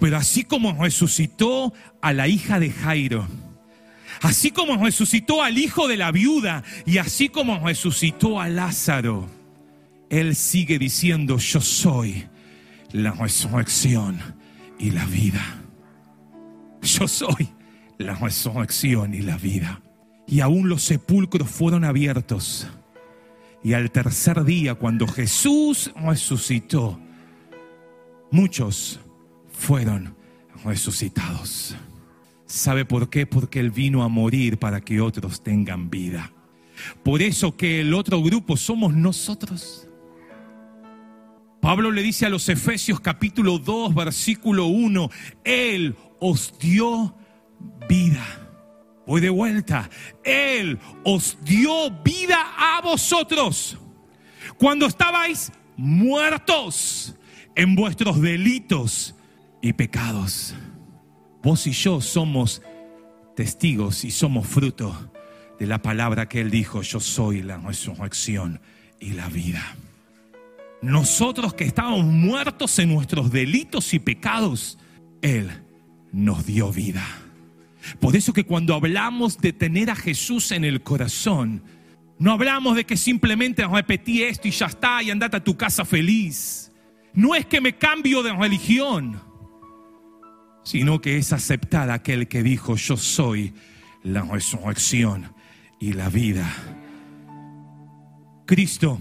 pero 0.03 0.17
así 0.17 0.43
como 0.43 0.73
resucitó 0.83 1.71
a 2.01 2.11
la 2.11 2.27
hija 2.27 2.59
de 2.59 2.71
Jairo, 2.71 3.25
así 4.21 4.51
como 4.51 4.75
resucitó 4.75 5.41
al 5.41 5.57
hijo 5.57 5.87
de 5.87 5.95
la 5.95 6.11
viuda 6.11 6.61
y 6.85 6.97
así 6.97 7.29
como 7.29 7.65
resucitó 7.65 8.41
a 8.41 8.49
Lázaro, 8.49 9.29
Él 10.09 10.35
sigue 10.35 10.77
diciendo, 10.77 11.37
yo 11.37 11.61
soy 11.61 12.25
la 12.91 13.11
resurrección 13.11 14.19
y 14.77 14.91
la 14.91 15.05
vida. 15.05 15.61
Yo 16.81 17.07
soy 17.07 17.47
la 17.97 18.15
resurrección 18.15 19.13
y 19.13 19.21
la 19.21 19.37
vida. 19.37 19.81
Y 20.27 20.41
aún 20.41 20.67
los 20.67 20.83
sepulcros 20.83 21.49
fueron 21.49 21.85
abiertos. 21.85 22.67
Y 23.63 23.71
al 23.71 23.89
tercer 23.89 24.43
día, 24.43 24.75
cuando 24.75 25.07
Jesús 25.07 25.93
resucitó, 25.95 26.99
muchos 28.31 28.99
fueron 29.53 30.15
resucitados. 30.65 31.75
¿Sabe 32.45 32.85
por 32.85 33.09
qué? 33.09 33.25
Porque 33.25 33.59
Él 33.59 33.71
vino 33.71 34.03
a 34.03 34.09
morir 34.09 34.59
para 34.59 34.81
que 34.81 35.01
otros 35.01 35.41
tengan 35.41 35.89
vida. 35.89 36.31
Por 37.03 37.21
eso 37.21 37.55
que 37.55 37.79
el 37.79 37.93
otro 37.93 38.21
grupo 38.21 38.57
somos 38.57 38.93
nosotros. 38.93 39.87
Pablo 41.61 41.91
le 41.91 42.03
dice 42.03 42.25
a 42.25 42.29
los 42.29 42.49
Efesios 42.49 42.99
capítulo 42.99 43.57
2, 43.57 43.95
versículo 43.95 44.65
1, 44.65 45.09
Él 45.45 45.95
os 46.19 46.53
dio 46.59 47.15
vida. 47.87 48.25
Voy 49.07 49.21
de 49.21 49.29
vuelta. 49.29 49.89
Él 50.23 50.77
os 51.03 51.37
dio 51.43 51.89
vida 52.03 52.37
a 52.57 52.81
vosotros 52.81 53.77
cuando 54.57 54.85
estabais 54.85 55.51
muertos 55.77 57.15
en 57.55 57.75
vuestros 57.75 58.21
delitos 58.21 59.15
y 59.63 59.73
pecados. 59.73 60.53
Vos 61.41 61.65
y 61.65 61.71
yo 61.71 62.01
somos 62.01 62.61
testigos 63.35 64.03
y 64.03 64.11
somos 64.11 64.45
fruto 64.45 65.09
de 65.57 65.65
la 65.65 65.81
palabra 65.81 66.27
que 66.27 66.41
Él 66.41 66.51
dijo, 66.51 66.81
yo 66.81 66.99
soy 66.99 67.41
la 67.41 67.57
resurrección 67.57 68.59
y 68.99 69.13
la 69.13 69.29
vida. 69.29 69.75
Nosotros 70.81 71.53
que 71.53 71.63
estábamos 71.63 72.03
muertos 72.03 72.77
en 72.77 72.93
nuestros 72.93 73.31
delitos 73.31 73.93
y 73.93 73.99
pecados, 73.99 74.77
Él 75.21 75.49
nos 76.11 76.45
dio 76.45 76.71
vida. 76.71 77.05
Por 78.01 78.17
eso 78.17 78.33
que 78.33 78.43
cuando 78.43 78.75
hablamos 78.75 79.37
de 79.37 79.53
tener 79.53 79.89
a 79.89 79.95
Jesús 79.95 80.51
en 80.51 80.65
el 80.65 80.83
corazón, 80.83 81.63
no 82.19 82.33
hablamos 82.33 82.75
de 82.75 82.85
que 82.85 82.97
simplemente 82.97 83.65
repetí 83.65 84.23
esto 84.23 84.49
y 84.49 84.51
ya 84.51 84.65
está 84.65 85.01
y 85.01 85.09
andate 85.09 85.37
a 85.37 85.43
tu 85.43 85.55
casa 85.55 85.85
feliz. 85.85 86.69
No 87.13 87.33
es 87.33 87.45
que 87.45 87.61
me 87.61 87.77
cambio 87.77 88.23
de 88.23 88.33
religión, 88.33 89.21
sino 90.63 91.01
que 91.01 91.17
es 91.17 91.33
aceptar 91.33 91.89
aquel 91.89 92.27
que 92.27 92.43
dijo, 92.43 92.75
yo 92.75 92.97
soy 92.97 93.53
la 94.03 94.21
resurrección 94.21 95.33
y 95.79 95.93
la 95.93 96.09
vida. 96.09 96.51
Cristo, 98.45 98.99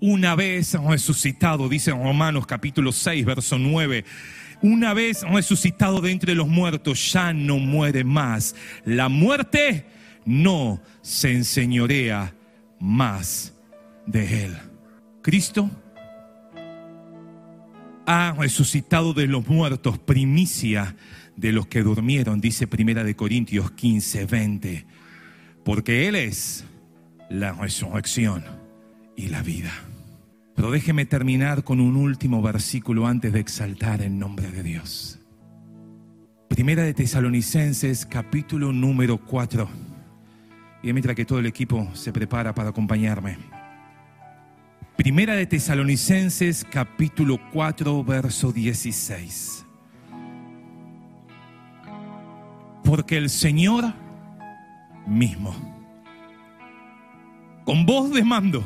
una 0.00 0.34
vez 0.34 0.74
resucitado, 0.74 1.68
dice 1.68 1.90
en 1.90 2.02
Romanos 2.02 2.46
capítulo 2.46 2.92
6, 2.92 3.24
verso 3.24 3.58
9, 3.58 4.04
una 4.60 4.94
vez 4.94 5.22
resucitado 5.22 6.00
de 6.00 6.10
entre 6.10 6.34
los 6.34 6.48
muertos, 6.48 7.12
ya 7.12 7.32
no 7.32 7.58
muere 7.58 8.04
más. 8.04 8.54
La 8.84 9.08
muerte 9.08 9.86
no 10.24 10.82
se 11.00 11.32
enseñorea 11.32 12.34
más 12.80 13.54
de 14.06 14.44
él. 14.44 14.58
Cristo 15.22 15.70
ha 18.10 18.32
resucitado 18.32 19.12
de 19.12 19.26
los 19.26 19.46
muertos, 19.48 19.98
primicia 19.98 20.96
de 21.36 21.52
los 21.52 21.66
que 21.66 21.82
durmieron, 21.82 22.40
dice 22.40 22.66
Primera 22.66 23.04
de 23.04 23.14
Corintios 23.14 23.70
15, 23.72 24.24
20, 24.24 24.86
porque 25.62 26.08
Él 26.08 26.16
es 26.16 26.64
la 27.28 27.52
resurrección 27.52 28.44
y 29.14 29.28
la 29.28 29.42
vida. 29.42 29.72
Pero 30.56 30.70
déjeme 30.70 31.04
terminar 31.04 31.64
con 31.64 31.80
un 31.80 31.96
último 31.96 32.40
versículo 32.40 33.06
antes 33.06 33.30
de 33.34 33.40
exaltar 33.40 34.00
el 34.00 34.18
nombre 34.18 34.50
de 34.50 34.62
Dios. 34.62 35.20
Primera 36.48 36.84
de 36.84 36.94
Tesalonicenses, 36.94 38.06
capítulo 38.06 38.72
número 38.72 39.18
4. 39.18 39.68
Y 40.82 40.94
mientras 40.94 41.14
que 41.14 41.26
todo 41.26 41.40
el 41.40 41.46
equipo 41.46 41.86
se 41.92 42.10
prepara 42.10 42.54
para 42.54 42.70
acompañarme. 42.70 43.57
Primera 44.98 45.36
de 45.36 45.46
Tesalonicenses, 45.46 46.66
capítulo 46.68 47.38
4, 47.52 48.02
verso 48.02 48.50
16. 48.50 49.64
Porque 52.82 53.16
el 53.16 53.30
Señor 53.30 53.94
mismo, 55.06 55.54
con 57.64 57.86
voz 57.86 58.10
de 58.10 58.24
mando, 58.24 58.64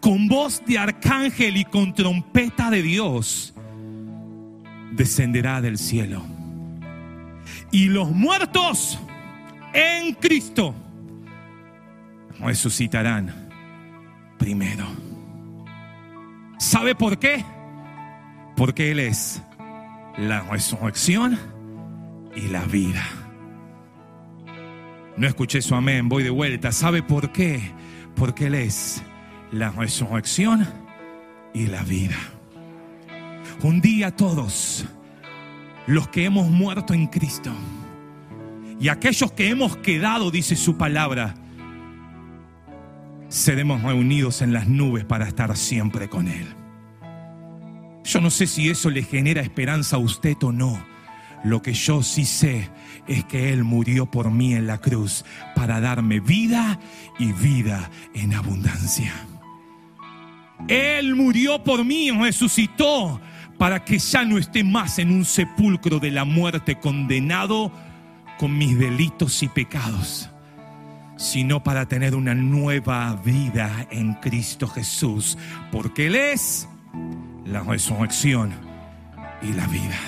con 0.00 0.26
voz 0.26 0.60
de 0.66 0.78
arcángel 0.78 1.58
y 1.58 1.64
con 1.64 1.94
trompeta 1.94 2.68
de 2.68 2.82
Dios, 2.82 3.54
descenderá 4.90 5.60
del 5.60 5.78
cielo. 5.78 6.24
Y 7.70 7.86
los 7.86 8.10
muertos 8.10 8.98
en 9.72 10.14
Cristo 10.14 10.74
resucitarán 12.40 13.41
primero. 14.42 14.84
¿Sabe 16.58 16.96
por 16.96 17.20
qué? 17.20 17.44
Porque 18.56 18.90
Él 18.90 18.98
es 18.98 19.40
la 20.18 20.40
resurrección 20.40 21.38
y 22.34 22.48
la 22.48 22.64
vida. 22.64 23.04
No 25.16 25.28
escuché 25.28 25.62
su 25.62 25.76
amén, 25.76 26.08
voy 26.08 26.24
de 26.24 26.30
vuelta. 26.30 26.72
¿Sabe 26.72 27.04
por 27.04 27.30
qué? 27.30 27.60
Porque 28.16 28.48
Él 28.48 28.56
es 28.56 29.00
la 29.52 29.70
resurrección 29.70 30.66
y 31.54 31.68
la 31.68 31.84
vida. 31.84 32.18
Un 33.62 33.80
día 33.80 34.10
todos 34.10 34.86
los 35.86 36.08
que 36.08 36.24
hemos 36.24 36.50
muerto 36.50 36.94
en 36.94 37.06
Cristo 37.06 37.52
y 38.80 38.88
aquellos 38.88 39.30
que 39.30 39.50
hemos 39.50 39.76
quedado, 39.76 40.32
dice 40.32 40.56
su 40.56 40.76
palabra, 40.76 41.36
seremos 43.32 43.82
reunidos 43.82 44.42
en 44.42 44.52
las 44.52 44.68
nubes 44.68 45.06
para 45.06 45.26
estar 45.26 45.56
siempre 45.56 46.08
con 46.08 46.28
Él. 46.28 46.46
Yo 48.04 48.20
no 48.20 48.30
sé 48.30 48.46
si 48.46 48.68
eso 48.68 48.90
le 48.90 49.02
genera 49.02 49.40
esperanza 49.40 49.96
a 49.96 50.00
usted 50.00 50.36
o 50.42 50.52
no. 50.52 50.84
Lo 51.42 51.62
que 51.62 51.72
yo 51.72 52.02
sí 52.02 52.26
sé 52.26 52.68
es 53.08 53.24
que 53.24 53.52
Él 53.52 53.64
murió 53.64 54.04
por 54.06 54.30
mí 54.30 54.52
en 54.52 54.66
la 54.66 54.78
cruz 54.78 55.24
para 55.56 55.80
darme 55.80 56.20
vida 56.20 56.78
y 57.18 57.32
vida 57.32 57.90
en 58.14 58.34
abundancia. 58.34 59.12
Él 60.68 61.16
murió 61.16 61.64
por 61.64 61.84
mí, 61.86 62.10
resucitó 62.10 63.18
para 63.56 63.82
que 63.82 63.98
ya 63.98 64.24
no 64.24 64.36
esté 64.36 64.62
más 64.62 64.98
en 64.98 65.10
un 65.10 65.24
sepulcro 65.24 65.98
de 65.98 66.10
la 66.10 66.26
muerte 66.26 66.78
condenado 66.78 67.72
con 68.38 68.58
mis 68.58 68.78
delitos 68.78 69.42
y 69.42 69.48
pecados, 69.48 70.28
sino 71.22 71.62
para 71.62 71.86
tener 71.86 72.16
una 72.16 72.34
nueva 72.34 73.14
vida 73.24 73.86
en 73.92 74.14
Cristo 74.14 74.66
Jesús, 74.66 75.38
porque 75.70 76.08
Él 76.08 76.16
es 76.16 76.68
la 77.46 77.60
resurrección 77.60 78.50
y 79.40 79.52
la 79.52 79.68
vida. 79.68 80.00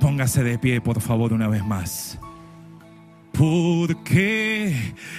Póngase 0.00 0.42
de 0.42 0.58
pie, 0.58 0.80
por 0.80 1.00
favor, 1.00 1.32
una 1.32 1.46
vez 1.46 1.64
más. 1.64 2.18
Porque 3.32 4.74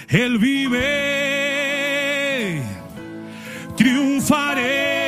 Él 0.08 0.36
vive 0.38 1.22
triunfaré 3.74 5.01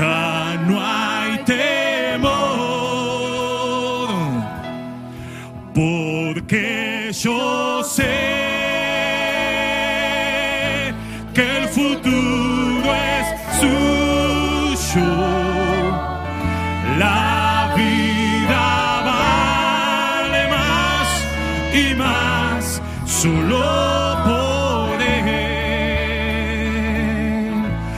ya 0.00 0.56
no 0.66 0.80
hay 0.80 1.44
temor, 1.44 2.30
porque 5.74 7.10
yo 7.12 7.84
sé 7.84 8.14
que 11.34 11.58
el 11.58 11.68
futuro 11.68 12.88
es 13.18 13.26
suyo. 13.60 15.10
La 16.98 17.74
vida 17.76 18.66
vale 19.10 20.42
más 20.48 21.08
y 21.74 21.94
más 21.94 22.82
solo. 23.04 23.80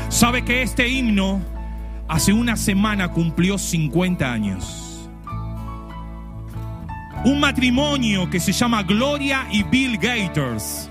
¿Sabe 0.08 0.44
que 0.44 0.62
este 0.62 0.86
himno 0.88 1.40
hace 2.12 2.30
una 2.30 2.58
semana 2.58 3.08
cumplió 3.08 3.56
50 3.56 4.30
años? 4.30 5.08
Un 7.24 7.40
matrimonio 7.40 8.28
que 8.28 8.38
se 8.38 8.52
llama 8.52 8.82
Gloria 8.82 9.46
y 9.50 9.62
Bill 9.62 9.96
Gators. 9.96 10.90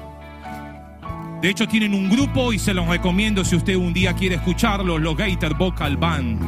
De 1.39 1.49
hecho, 1.49 1.67
tienen 1.67 1.93
un 1.93 2.09
grupo 2.09 2.51
y 2.53 2.57
se 2.57 2.73
los 2.73 2.87
recomiendo 2.87 3.45
si 3.45 3.55
usted 3.55 3.75
un 3.75 3.93
día 3.93 4.13
quiere 4.13 4.35
escucharlo, 4.35 4.97
los 4.97 5.15
Gator 5.15 5.55
Vocal 5.55 5.95
Band. 5.95 6.39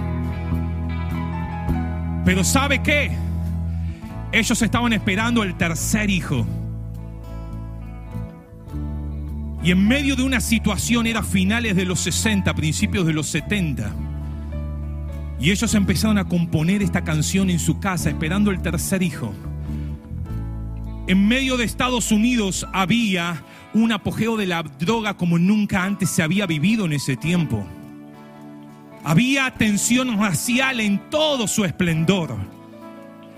Pero 2.25 2.43
¿sabe 2.43 2.81
qué? 2.81 3.11
Ellos 4.31 4.59
estaban 4.59 4.91
esperando 4.93 5.43
el 5.43 5.53
tercer 5.55 6.09
hijo. 6.09 6.47
Y 9.63 9.69
en 9.69 9.87
medio 9.87 10.15
de 10.15 10.23
una 10.23 10.41
situación, 10.41 11.05
era 11.05 11.21
finales 11.21 11.75
de 11.75 11.85
los 11.85 11.99
60, 11.99 12.51
principios 12.55 13.05
de 13.05 13.13
los 13.13 13.27
70. 13.27 14.12
Y 15.43 15.51
ellos 15.51 15.75
empezaron 15.75 16.17
a 16.17 16.23
componer 16.23 16.81
esta 16.81 17.03
canción 17.03 17.49
en 17.49 17.59
su 17.59 17.81
casa, 17.81 18.09
esperando 18.09 18.49
el 18.49 18.61
tercer 18.61 19.03
hijo. 19.03 19.33
En 21.05 21.27
medio 21.27 21.57
de 21.57 21.65
Estados 21.65 22.13
Unidos 22.13 22.65
había 22.71 23.43
un 23.73 23.91
apogeo 23.91 24.37
de 24.37 24.47
la 24.47 24.63
droga 24.63 25.17
como 25.17 25.37
nunca 25.37 25.83
antes 25.83 26.11
se 26.11 26.23
había 26.23 26.45
vivido 26.45 26.85
en 26.85 26.93
ese 26.93 27.17
tiempo. 27.17 27.67
Había 29.03 29.51
tensión 29.51 30.17
racial 30.17 30.79
en 30.79 31.09
todo 31.09 31.45
su 31.49 31.65
esplendor. 31.65 32.37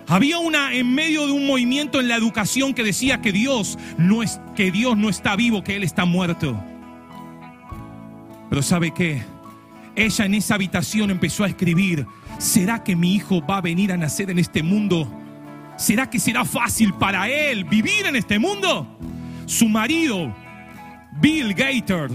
Había 0.07 0.37
una 0.37 0.75
en 0.75 0.93
medio 0.93 1.25
de 1.25 1.31
un 1.31 1.47
movimiento 1.47 1.99
en 1.99 2.07
la 2.07 2.17
educación 2.17 2.75
que 2.75 2.83
decía 2.83 3.19
que 3.19 3.31
Dios 3.31 3.79
no 3.97 4.21
es 4.21 4.39
que 4.55 4.69
Dios 4.69 4.95
no 4.95 5.09
está 5.09 5.35
vivo, 5.35 5.63
que 5.63 5.75
él 5.75 5.83
está 5.83 6.05
muerto. 6.05 6.55
Pero 8.51 8.61
¿sabe 8.61 8.91
qué? 8.91 9.23
Ella 9.95 10.25
en 10.25 10.33
esa 10.33 10.55
habitación 10.55 11.09
empezó 11.09 11.43
a 11.43 11.47
escribir, 11.47 12.05
¿será 12.37 12.83
que 12.83 12.95
mi 12.95 13.15
hijo 13.15 13.45
va 13.45 13.57
a 13.57 13.61
venir 13.61 13.91
a 13.91 13.97
nacer 13.97 14.29
en 14.29 14.39
este 14.39 14.61
mundo? 14.61 15.09
¿Será 15.77 16.09
que 16.09 16.19
será 16.19 16.43
fácil 16.43 16.93
para 16.93 17.29
él 17.29 17.63
vivir 17.63 18.05
en 18.05 18.15
este 18.15 18.37
mundo? 18.37 18.87
Su 19.45 19.69
marido, 19.69 20.33
Bill 21.21 21.53
Gator, 21.53 22.11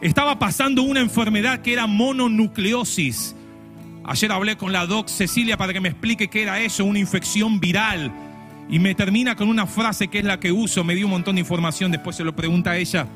estaba 0.00 0.38
pasando 0.38 0.82
una 0.82 1.00
enfermedad 1.00 1.60
que 1.60 1.72
era 1.72 1.86
mononucleosis. 1.86 3.36
Ayer 4.04 4.32
hablé 4.32 4.56
con 4.56 4.72
la 4.72 4.86
doc 4.86 5.08
Cecilia 5.08 5.56
para 5.56 5.72
que 5.72 5.80
me 5.80 5.90
explique 5.90 6.28
qué 6.28 6.42
era 6.42 6.60
eso, 6.60 6.84
una 6.84 6.98
infección 6.98 7.60
viral. 7.60 8.12
Y 8.68 8.80
me 8.80 8.96
termina 8.96 9.36
con 9.36 9.48
una 9.48 9.66
frase 9.66 10.08
que 10.08 10.18
es 10.18 10.24
la 10.24 10.40
que 10.40 10.50
uso, 10.50 10.82
me 10.82 10.96
dio 10.96 11.06
un 11.06 11.12
montón 11.12 11.36
de 11.36 11.40
información, 11.40 11.92
después 11.92 12.16
se 12.16 12.24
lo 12.24 12.34
pregunta 12.34 12.72
a 12.72 12.78
ella. 12.78 13.06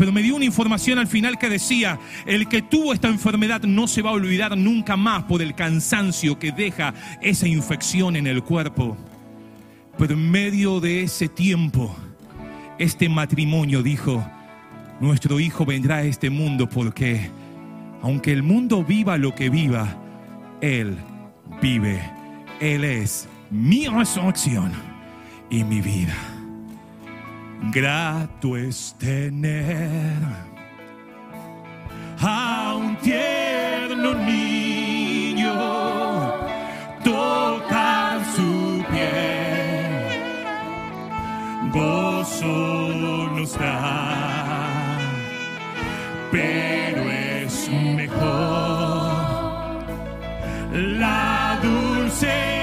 Pero 0.00 0.12
me 0.12 0.22
dio 0.22 0.34
una 0.34 0.46
información 0.46 0.98
al 0.98 1.08
final 1.08 1.36
que 1.36 1.50
decía, 1.50 2.00
el 2.24 2.48
que 2.48 2.62
tuvo 2.62 2.94
esta 2.94 3.08
enfermedad 3.08 3.60
no 3.64 3.86
se 3.86 4.00
va 4.00 4.08
a 4.08 4.14
olvidar 4.14 4.56
nunca 4.56 4.96
más 4.96 5.24
por 5.24 5.42
el 5.42 5.54
cansancio 5.54 6.38
que 6.38 6.52
deja 6.52 6.94
esa 7.20 7.46
infección 7.46 8.16
en 8.16 8.26
el 8.26 8.42
cuerpo. 8.42 8.96
Pero 9.98 10.14
en 10.14 10.30
medio 10.30 10.80
de 10.80 11.02
ese 11.02 11.28
tiempo, 11.28 11.94
este 12.78 13.10
matrimonio 13.10 13.82
dijo, 13.82 14.26
nuestro 15.00 15.38
hijo 15.38 15.66
vendrá 15.66 15.96
a 15.96 16.04
este 16.04 16.30
mundo 16.30 16.66
porque 16.66 17.28
aunque 18.00 18.32
el 18.32 18.42
mundo 18.42 18.82
viva 18.82 19.18
lo 19.18 19.34
que 19.34 19.50
viva, 19.50 19.98
Él 20.62 20.96
vive. 21.60 22.00
Él 22.58 22.84
es 22.84 23.28
mi 23.50 23.86
resurrección 23.86 24.72
y 25.50 25.62
mi 25.62 25.82
vida. 25.82 26.39
Grato 27.68 28.56
es 28.56 28.96
tener 28.98 30.16
a 32.18 32.74
un 32.74 32.96
tierno 32.96 34.14
niño, 34.14 35.52
tocar 37.04 38.20
su 38.34 38.82
piel, 38.90 40.08
gozo 41.70 43.28
nos 43.36 43.56
da, 43.58 44.98
pero 46.32 47.10
es 47.10 47.68
mejor 47.70 49.20
la 50.72 51.58
dulce 51.62 52.59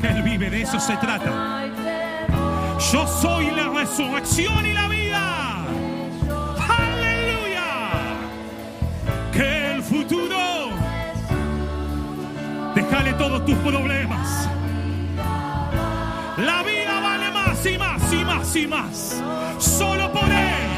porque 0.00 0.14
Él 0.14 0.22
vive, 0.22 0.50
de 0.50 0.62
eso 0.62 0.80
se 0.80 0.96
trata. 0.96 1.64
Yo 2.92 3.06
soy 3.06 3.50
la 3.50 3.68
resurrección 3.68 4.64
y 4.66 4.72
la 4.72 4.88
vida. 4.88 5.64
Aleluya. 6.68 7.90
Que 9.32 9.74
el 9.74 9.82
futuro, 9.82 10.70
déjale 12.74 13.12
todos 13.14 13.44
tus 13.44 13.56
problemas. 13.56 14.48
La 16.38 16.62
vida 16.62 17.00
vale 17.00 17.30
más 17.30 17.66
y 17.66 17.78
más 17.78 18.12
y 18.12 18.24
más 18.24 18.56
y 18.56 18.66
más. 18.66 19.22
Solo 19.58 20.10
por 20.12 20.30
Él. 20.30 20.69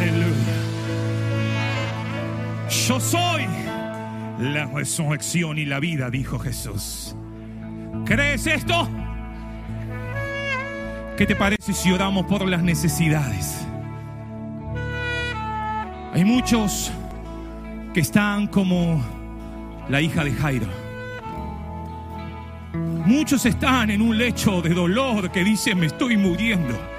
Aleluya. 0.00 0.54
Yo 2.86 3.00
soy 3.00 3.46
la 4.38 4.66
resurrección 4.72 5.58
y 5.58 5.64
la 5.64 5.80
vida, 5.80 6.08
dijo 6.08 6.38
Jesús. 6.38 7.16
¿Crees 8.04 8.46
esto? 8.46 8.88
¿Qué 11.16 11.26
te 11.26 11.34
parece 11.34 11.72
si 11.72 11.90
oramos 11.90 12.26
por 12.26 12.46
las 12.46 12.62
necesidades? 12.62 13.66
Hay 16.12 16.24
muchos 16.24 16.92
que 17.92 18.00
están 18.00 18.46
como 18.46 19.02
la 19.88 20.00
hija 20.00 20.22
de 20.22 20.32
Jairo. 20.32 20.68
Muchos 23.04 23.46
están 23.46 23.90
en 23.90 24.00
un 24.00 24.16
lecho 24.16 24.62
de 24.62 24.70
dolor 24.74 25.32
que 25.32 25.42
dicen 25.42 25.80
me 25.80 25.86
estoy 25.86 26.16
muriendo. 26.16 26.97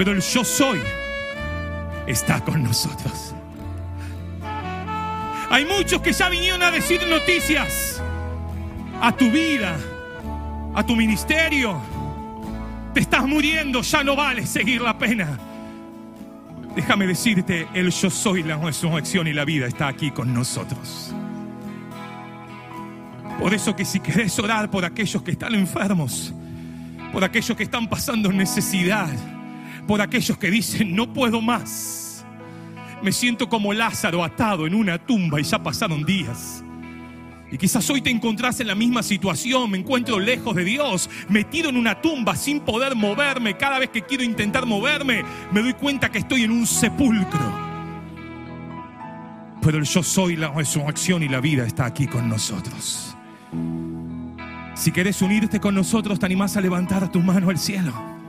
Pero 0.00 0.12
el 0.12 0.22
yo 0.22 0.42
soy 0.42 0.80
está 2.06 2.42
con 2.42 2.62
nosotros. 2.62 3.34
Hay 5.50 5.66
muchos 5.66 6.00
que 6.00 6.14
ya 6.14 6.30
vinieron 6.30 6.62
a 6.62 6.70
decir 6.70 7.06
noticias 7.06 8.00
a 8.98 9.14
tu 9.14 9.30
vida, 9.30 9.76
a 10.74 10.82
tu 10.86 10.96
ministerio. 10.96 11.78
Te 12.94 13.00
estás 13.00 13.26
muriendo, 13.26 13.82
ya 13.82 14.02
no 14.02 14.16
vale 14.16 14.46
seguir 14.46 14.80
la 14.80 14.96
pena. 14.96 15.38
Déjame 16.74 17.06
decirte, 17.06 17.68
el 17.74 17.90
yo 17.90 18.08
soy 18.08 18.42
la 18.42 18.56
resurrección 18.56 19.26
y 19.26 19.34
la 19.34 19.44
vida 19.44 19.66
está 19.66 19.88
aquí 19.88 20.12
con 20.12 20.32
nosotros. 20.32 21.14
Por 23.38 23.52
eso 23.52 23.76
que 23.76 23.84
si 23.84 24.00
querés 24.00 24.38
orar 24.38 24.70
por 24.70 24.82
aquellos 24.82 25.22
que 25.22 25.32
están 25.32 25.54
enfermos, 25.54 26.32
por 27.12 27.22
aquellos 27.22 27.54
que 27.54 27.64
están 27.64 27.86
pasando 27.86 28.32
necesidad, 28.32 29.10
por 29.86 30.00
aquellos 30.00 30.38
que 30.38 30.50
dicen 30.50 30.94
no 30.94 31.12
puedo 31.12 31.40
más, 31.40 32.24
me 33.02 33.12
siento 33.12 33.48
como 33.48 33.72
Lázaro 33.72 34.22
atado 34.22 34.66
en 34.66 34.74
una 34.74 34.98
tumba 34.98 35.40
y 35.40 35.44
ya 35.44 35.62
pasaron 35.62 36.04
días. 36.04 36.62
Y 37.52 37.58
quizás 37.58 37.88
hoy 37.90 38.00
te 38.00 38.10
encontrás 38.10 38.60
en 38.60 38.68
la 38.68 38.76
misma 38.76 39.02
situación, 39.02 39.70
me 39.70 39.78
encuentro 39.78 40.20
lejos 40.20 40.54
de 40.54 40.64
Dios, 40.64 41.10
metido 41.28 41.68
en 41.68 41.76
una 41.76 42.00
tumba 42.00 42.36
sin 42.36 42.60
poder 42.60 42.94
moverme. 42.94 43.56
Cada 43.56 43.80
vez 43.80 43.90
que 43.90 44.02
quiero 44.02 44.22
intentar 44.22 44.66
moverme, 44.66 45.24
me 45.50 45.60
doy 45.60 45.74
cuenta 45.74 46.10
que 46.12 46.18
estoy 46.18 46.44
en 46.44 46.52
un 46.52 46.66
sepulcro. 46.66 47.70
Pero 49.62 49.78
el 49.78 49.84
yo 49.84 50.02
soy 50.02 50.36
la 50.36 50.48
resurrección 50.48 51.22
y 51.22 51.28
la 51.28 51.40
vida 51.40 51.66
está 51.66 51.86
aquí 51.86 52.06
con 52.06 52.28
nosotros. 52.28 53.16
Si 54.74 54.92
querés 54.92 55.20
unirte 55.20 55.58
con 55.60 55.74
nosotros, 55.74 56.18
te 56.18 56.26
animás 56.26 56.56
a 56.56 56.60
levantar 56.60 57.10
tu 57.10 57.20
mano 57.20 57.50
al 57.50 57.58
cielo. 57.58 58.19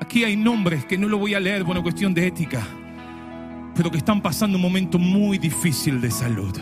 Aquí 0.00 0.24
hay 0.24 0.36
nombres 0.36 0.84
que 0.84 0.98
no 0.98 1.08
lo 1.08 1.18
voy 1.18 1.34
a 1.34 1.40
leer 1.40 1.62
por 1.62 1.72
una 1.72 1.82
cuestión 1.82 2.12
de 2.12 2.26
ética, 2.26 2.66
pero 3.74 3.90
que 3.90 3.98
están 3.98 4.20
pasando 4.20 4.56
un 4.56 4.62
momento 4.62 4.98
muy 4.98 5.38
difícil 5.38 6.00
de 6.00 6.10
salud. 6.10 6.56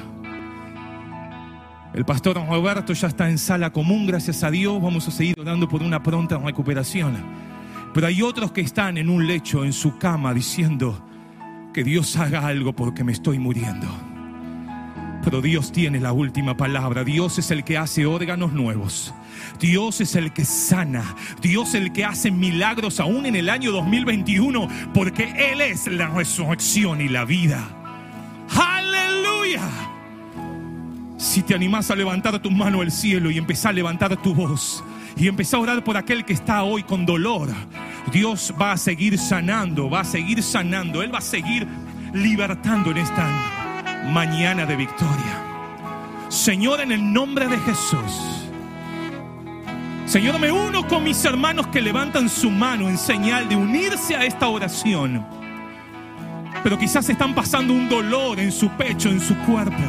El 1.95 2.05
pastor 2.05 2.37
Roberto 2.49 2.93
ya 2.93 3.07
está 3.09 3.31
en 3.31 3.39
sala 3.39 3.73
común, 3.73 4.07
gracias 4.07 4.43
a 4.43 4.51
Dios. 4.51 4.83
Vamos 4.83 5.07
a 5.07 5.13
seguir 5.13 5.39
orando 5.39 5.69
por 5.69 5.83
una 5.83 6.03
pronta 6.03 6.39
recuperación. 6.39 7.17
Pero 7.93 8.09
hay 8.09 8.21
otros 8.21 8.51
que 8.51 8.63
están 8.63 8.99
en 8.99 9.09
un 9.09 9.29
lecho, 9.29 9.65
en 9.65 9.73
su 9.73 9.97
cama, 9.97 10.35
diciendo 10.35 11.01
que 11.73 11.85
Dios 11.85 12.17
haga 12.17 12.47
algo 12.47 12.75
porque 12.75 13.05
me 13.05 13.13
estoy 13.13 13.39
muriendo. 13.39 14.14
Pero 15.25 15.41
Dios 15.41 15.73
tiene 15.73 16.01
la 16.01 16.13
última 16.13 16.57
palabra. 16.57 17.03
Dios 17.03 17.39
es 17.39 17.51
el 17.51 17.65
que 17.65 17.79
hace 17.79 18.05
órganos 18.05 18.53
nuevos. 18.53 19.15
Dios 19.59 20.03
es 20.03 20.15
el 20.17 20.33
que 20.33 20.45
sana. 20.45 21.17
Dios 21.41 21.71
es 21.71 21.75
el 21.77 21.93
que 21.93 22.05
hace 22.05 22.31
milagros 22.31 23.01
aún 23.01 23.25
en 23.25 23.35
el 23.35 23.49
año 23.49 23.73
2021. 23.73 24.69
Porque 24.93 25.53
Él 25.53 25.63
es 25.63 25.87
la 25.87 26.09
resurrección 26.09 27.01
y 27.01 27.09
la 27.09 27.25
vida. 27.25 27.67
Aleluya. 28.55 29.63
Si 31.17 31.43
te 31.43 31.55
animás 31.55 31.91
a 31.91 31.97
levantar 31.97 32.39
tu 32.41 32.51
mano 32.51 32.83
al 32.83 32.93
cielo 32.93 33.31
y 33.31 33.39
empezar 33.39 33.71
a 33.71 33.75
levantar 33.75 34.21
tu 34.21 34.35
voz 34.35 34.85
y 35.17 35.27
empezar 35.27 35.61
a 35.61 35.63
orar 35.63 35.85
por 35.85 35.97
aquel 35.97 36.25
que 36.27 36.35
está 36.35 36.65
hoy 36.65 36.83
con 36.83 37.07
dolor, 37.07 37.49
Dios 38.13 38.53
va 38.61 38.73
a 38.73 38.77
seguir 38.77 39.19
sanando, 39.19 39.89
va 39.89 40.01
a 40.01 40.05
seguir 40.05 40.43
sanando. 40.43 41.03
Él 41.03 41.15
va 41.15 41.19
a 41.19 41.23
seguir 41.23 41.67
libertando 42.13 42.91
en 42.91 42.99
esta 42.99 43.64
mañana 44.05 44.67
de 44.67 44.77
victoria. 44.77 45.43
Señor, 46.29 46.81
en 46.81 46.93
el 46.93 47.13
nombre 47.13 47.47
de 47.49 47.59
Jesús. 47.59 48.45
Señor, 50.07 50.39
me 50.39 50.53
uno 50.53 50.87
con 50.87 51.03
mis 51.03 51.25
hermanos 51.25 51.69
que 51.69 51.81
levantan 51.81 52.29
su 52.29 52.51
mano 52.51 52.89
en 52.89 52.99
señal 52.99 53.49
de 53.49 53.57
unirse 53.57 54.15
a 54.17 54.25
esta 54.25 54.49
oración. 54.49 55.27
Pero 56.63 56.79
quizás 56.79 57.09
están 57.09 57.35
pasando 57.35 57.73
un 57.73 57.89
dolor 57.89 58.39
en 58.39 58.53
su 58.53 58.69
pecho, 58.71 59.09
en 59.09 59.21
su 59.21 59.37
cuerpo. 59.39 59.83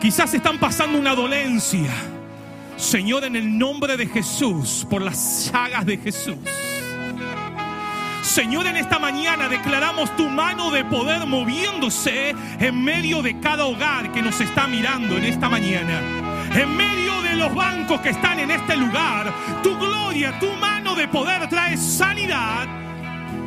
Quizás 0.00 0.32
están 0.34 0.58
pasando 0.58 0.98
una 0.98 1.14
dolencia. 1.14 1.90
Señor, 2.76 3.24
en 3.24 3.36
el 3.36 3.58
nombre 3.58 3.96
de 3.96 4.06
Jesús, 4.06 4.86
por 4.88 5.02
las 5.02 5.50
llagas 5.52 5.84
de 5.84 5.98
Jesús. 5.98 6.38
Señor, 8.22 8.66
en 8.66 8.76
esta 8.76 8.98
mañana 8.98 9.48
declaramos 9.48 10.14
tu 10.16 10.28
mano 10.28 10.70
de 10.70 10.84
poder 10.84 11.26
moviéndose 11.26 12.34
en 12.58 12.84
medio 12.84 13.22
de 13.22 13.40
cada 13.40 13.64
hogar 13.64 14.12
que 14.12 14.22
nos 14.22 14.40
está 14.40 14.66
mirando 14.66 15.16
en 15.16 15.24
esta 15.24 15.48
mañana. 15.48 16.00
En 16.54 16.76
medio 16.76 17.22
de 17.22 17.36
los 17.36 17.54
bancos 17.54 18.00
que 18.00 18.10
están 18.10 18.38
en 18.38 18.50
este 18.50 18.76
lugar, 18.76 19.32
tu 19.62 19.76
gloria, 19.78 20.38
tu 20.38 20.52
mano 20.56 20.94
de 20.94 21.08
poder 21.08 21.48
trae 21.48 21.76
sanidad 21.76 22.66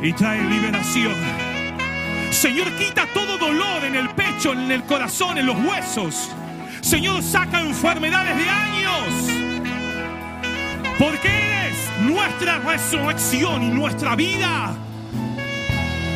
y 0.02 0.12
trae 0.12 0.42
liberación. 0.42 1.14
Señor, 2.30 2.70
quita 2.72 3.06
todo 3.14 3.38
dolor 3.38 3.84
en 3.84 3.94
el 3.94 4.10
pecho, 4.10 4.52
en 4.52 4.70
el 4.70 4.82
corazón, 4.84 5.38
en 5.38 5.46
los 5.46 5.56
huesos. 5.64 6.30
Señor, 6.80 7.22
saca 7.22 7.60
enfermedades 7.60 8.36
de 8.36 8.48
años. 8.48 9.34
Porque 10.98 11.28
eres 11.28 11.43
nuestra 12.02 12.58
resurrección 12.58 13.62
y 13.62 13.68
nuestra 13.68 14.16
vida. 14.16 14.74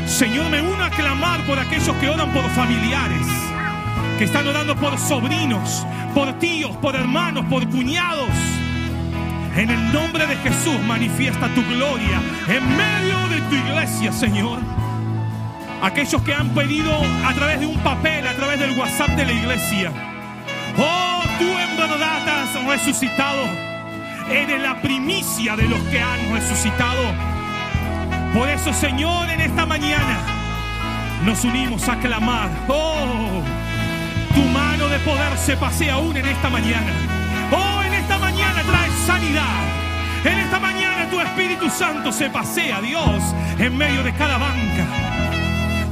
Señor, 0.06 0.50
me 0.50 0.60
uno 0.62 0.84
a 0.84 0.90
clamar 0.90 1.44
por 1.46 1.58
aquellos 1.58 1.94
que 1.96 2.08
oran 2.08 2.32
por 2.32 2.48
familiares, 2.50 3.26
que 4.18 4.24
están 4.24 4.46
orando 4.46 4.74
por 4.76 4.98
sobrinos, 4.98 5.86
por 6.14 6.32
tíos, 6.38 6.76
por 6.78 6.96
hermanos, 6.96 7.44
por 7.46 7.68
cuñados. 7.68 8.30
En 9.54 9.70
el 9.70 9.92
nombre 9.92 10.26
de 10.26 10.36
Jesús 10.36 10.80
manifiesta 10.86 11.48
tu 11.54 11.64
gloria 11.64 12.20
en 12.48 12.76
medio 12.76 13.28
de 13.28 13.40
tu 13.48 13.54
iglesia, 13.54 14.12
Señor. 14.12 14.60
Aquellos 15.82 16.22
que 16.22 16.34
han 16.34 16.48
pedido 16.50 16.92
a 17.24 17.32
través 17.34 17.60
de 17.60 17.66
un 17.66 17.78
papel, 17.78 18.26
a 18.26 18.34
través 18.34 18.58
del 18.58 18.76
WhatsApp 18.78 19.10
de 19.10 19.26
la 19.26 19.32
iglesia. 19.32 19.92
Oh, 20.76 21.22
tú 21.38 21.44
en 21.44 21.76
verdad 21.76 22.28
has 22.28 22.64
resucitado. 22.66 23.67
Eres 24.30 24.60
la 24.60 24.80
primicia 24.82 25.56
de 25.56 25.68
los 25.68 25.80
que 25.84 26.00
han 26.00 26.32
resucitado. 26.32 27.02
Por 28.34 28.48
eso, 28.48 28.72
Señor, 28.72 29.30
en 29.30 29.40
esta 29.40 29.64
mañana 29.64 30.18
nos 31.24 31.44
unimos 31.44 31.88
a 31.88 31.96
clamar. 31.98 32.50
Oh, 32.68 33.42
tu 34.34 34.42
mano 34.42 34.88
de 34.88 34.98
poder 35.00 35.36
se 35.38 35.56
pasea 35.56 35.94
aún 35.94 36.16
en 36.16 36.26
esta 36.26 36.50
mañana. 36.50 36.92
Oh, 37.50 37.82
en 37.82 37.94
esta 37.94 38.18
mañana 38.18 38.62
trae 38.62 38.90
sanidad. 39.06 39.78
En 40.24 40.38
esta 40.38 40.58
mañana 40.58 41.08
tu 41.10 41.20
Espíritu 41.20 41.70
Santo 41.70 42.12
se 42.12 42.28
pasea, 42.28 42.80
Dios, 42.80 43.22
en 43.58 43.76
medio 43.76 44.02
de 44.02 44.12
cada 44.12 44.36
banca. 44.36 44.84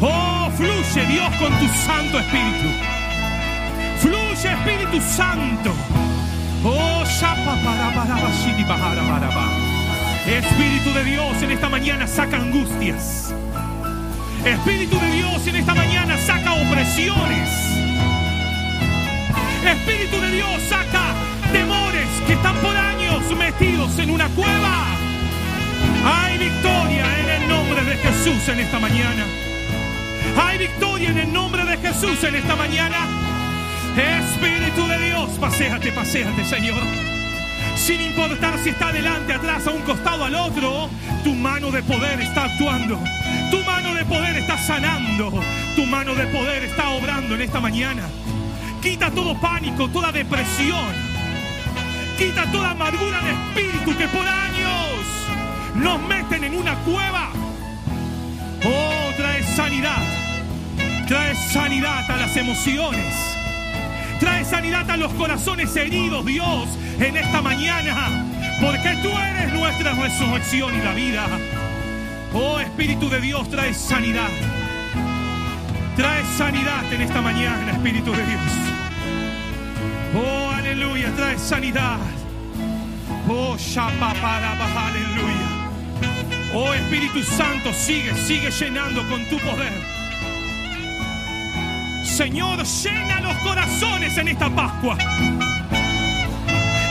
Oh, 0.01 0.51
fluye 0.57 1.07
Dios 1.07 1.35
con 1.37 1.53
tu 1.59 1.69
Santo 1.69 2.19
Espíritu. 2.19 2.69
Fluye 4.01 4.53
Espíritu 4.53 5.01
Santo. 5.01 6.06
Espíritu 10.27 10.93
de 10.93 11.05
Dios 11.05 11.43
en 11.43 11.51
esta 11.53 11.69
mañana 11.69 12.07
saca 12.07 12.37
angustias. 12.37 13.35
Espíritu 14.45 14.99
de 14.99 15.11
Dios 15.13 15.47
en 15.47 15.57
esta 15.57 15.75
mañana 15.75 16.17
saca 16.19 16.53
opresiones. 16.55 17.49
Espíritu 19.65 20.21
de 20.21 20.31
Dios 20.33 20.63
saca 20.69 21.15
temores 21.53 22.09
que 22.27 22.33
están 22.33 22.57
por 22.57 22.77
años 22.77 23.23
metidos 23.37 23.99
en 23.99 24.11
una 24.11 24.29
cueva. 24.31 24.85
Hay 26.05 26.39
victoria 26.39 27.07
en 27.21 27.43
el 27.43 27.49
nombre 27.49 27.85
de 27.85 27.97
Jesús 27.97 28.49
en 28.49 28.61
esta 28.61 28.79
mañana. 28.79 29.25
Hay 30.43 30.59
victoria 30.59 31.11
en 31.11 31.19
el 31.19 31.33
nombre 31.33 31.65
de 31.65 31.77
Jesús 31.79 32.23
en 32.25 32.35
esta 32.35 32.57
mañana. 32.57 33.26
Espíritu 33.97 34.87
de 34.87 35.07
Dios, 35.07 35.31
paséate, 35.41 35.91
paséate, 35.91 36.45
Señor. 36.45 36.83
Sin 37.77 38.01
importar 38.03 38.59
si 38.59 38.71
está 38.71 38.89
adelante, 38.89 39.33
atrás, 39.33 39.67
a 39.67 39.71
un 39.71 39.83
costado, 39.83 40.25
al 40.25 40.35
otro, 40.35 40.91
tu 41.25 41.35
mano 41.35 41.71
de 41.71 41.83
poder 41.83 42.21
está 42.21 42.45
actuando. 42.45 42.99
Tu 43.51 43.63
mano 43.65 43.95
de 43.95 44.05
poder 44.05 44.37
está 44.37 44.59
sanando. 44.59 45.33
Tu 45.75 45.87
mano 45.87 46.15
de 46.15 46.27
poder 46.27 46.65
está 46.65 46.91
obrando 46.91 47.35
en 47.37 47.43
esta 47.43 47.61
mañana. 47.61 48.03
Quita 48.83 49.11
todo 49.11 49.39
pánico, 49.41 49.89
toda 49.89 50.13
depresión. 50.13 50.93
Quita 52.19 52.51
toda 52.53 52.73
amargura 52.73 53.21
de 53.23 53.31
espíritu 53.31 53.97
que 53.97 54.09
por 54.09 54.27
años 54.27 55.01
nos 55.75 56.01
meten 56.03 56.45
en 56.45 56.55
una 56.55 56.75
cueva. 56.77 57.31
Oh, 58.65 59.13
trae 59.17 59.43
sanidad. 59.43 60.03
Trae 61.09 61.35
sanidad 61.35 62.11
a 62.11 62.17
las 62.17 62.37
emociones. 62.37 63.26
Trae 64.21 64.45
sanidad 64.45 64.91
a 64.91 64.97
los 64.97 65.13
corazones 65.13 65.75
heridos, 65.77 66.25
Dios, 66.25 66.69
en 66.99 67.17
esta 67.17 67.43
mañana. 67.43 68.25
Porque 68.61 68.97
tú 69.03 69.11
eres 69.19 69.53
nuestra 69.53 69.93
resurrección 69.93 70.75
y 70.75 70.83
la 70.83 70.93
vida. 70.95 71.27
Oh 72.33 72.59
Espíritu 72.59 73.09
de 73.11 73.21
Dios, 73.21 73.49
trae 73.51 73.75
sanidad. 73.75 74.31
Trae 75.97 76.25
sanidad 76.37 76.93
en 76.93 77.01
esta 77.03 77.21
mañana, 77.21 77.73
Espíritu 77.73 78.13
de 78.13 78.25
Dios. 78.25 78.41
Oh, 80.15 80.51
aleluya, 80.51 81.13
trae 81.15 81.39
sanidad. 81.39 81.99
Oh, 83.29 83.57
Shapaparabaja, 83.59 84.87
aleluya. 84.87 85.47
Oh 86.55 86.73
Espíritu 86.73 87.23
Santo, 87.23 87.73
sigue, 87.73 88.15
sigue 88.15 88.51
llenando 88.51 89.07
con 89.09 89.25
tu 89.27 89.39
poder. 89.39 89.96
Señor, 92.07 92.63
llena 92.65 93.21
los 93.21 93.37
corazones 93.39 94.17
en 94.17 94.29
esta 94.29 94.49
Pascua. 94.49 94.97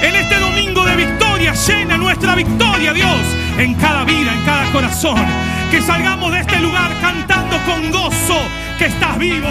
En 0.01 0.15
este 0.15 0.39
domingo 0.39 0.83
de 0.83 0.95
victoria, 0.95 1.53
llena 1.53 1.97
nuestra 1.97 2.35
victoria, 2.35 2.93
Dios, 2.93 3.21
en 3.57 3.73
cada 3.75 4.03
vida, 4.03 4.33
en 4.33 4.45
cada 4.45 4.71
corazón. 4.71 5.25
Que 5.71 5.81
salgamos 5.81 6.31
de 6.31 6.41
este 6.41 6.59
lugar 6.59 6.91
cantando 7.01 7.57
con 7.65 7.91
gozo 7.91 8.39
que 8.77 8.85
estás 8.85 9.17
vivo, 9.17 9.47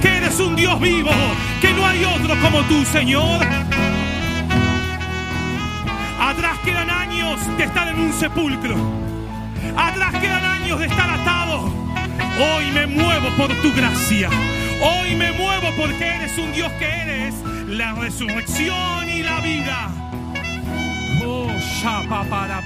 que 0.00 0.08
eres 0.16 0.38
un 0.38 0.54
Dios 0.54 0.78
vivo, 0.80 1.10
que 1.60 1.72
no 1.72 1.86
hay 1.86 2.04
otro 2.04 2.38
como 2.40 2.60
tú, 2.62 2.84
Señor. 2.84 3.40
Atrás 6.20 6.58
quedan 6.64 6.90
años 6.90 7.40
de 7.56 7.64
estar 7.64 7.88
en 7.88 7.98
un 7.98 8.12
sepulcro. 8.12 8.76
Atrás 9.76 10.14
quedan 10.20 10.44
años 10.44 10.78
de 10.78 10.86
estar 10.86 11.10
atado. 11.10 11.64
Hoy 12.38 12.70
me 12.72 12.86
muevo 12.86 13.28
por 13.36 13.48
tu 13.62 13.72
gracia. 13.74 14.30
Hoy 14.80 15.14
me 15.14 15.32
muevo 15.32 15.68
porque 15.76 16.06
eres 16.06 16.36
un 16.38 16.52
Dios 16.52 16.70
que 16.72 16.84
eres 16.84 17.34
la 17.66 17.94
resurrección 17.94 19.08
y 19.08 19.22
la 19.22 19.40
vida. 19.40 19.88
Oh, 21.24 21.48
para 22.28 22.62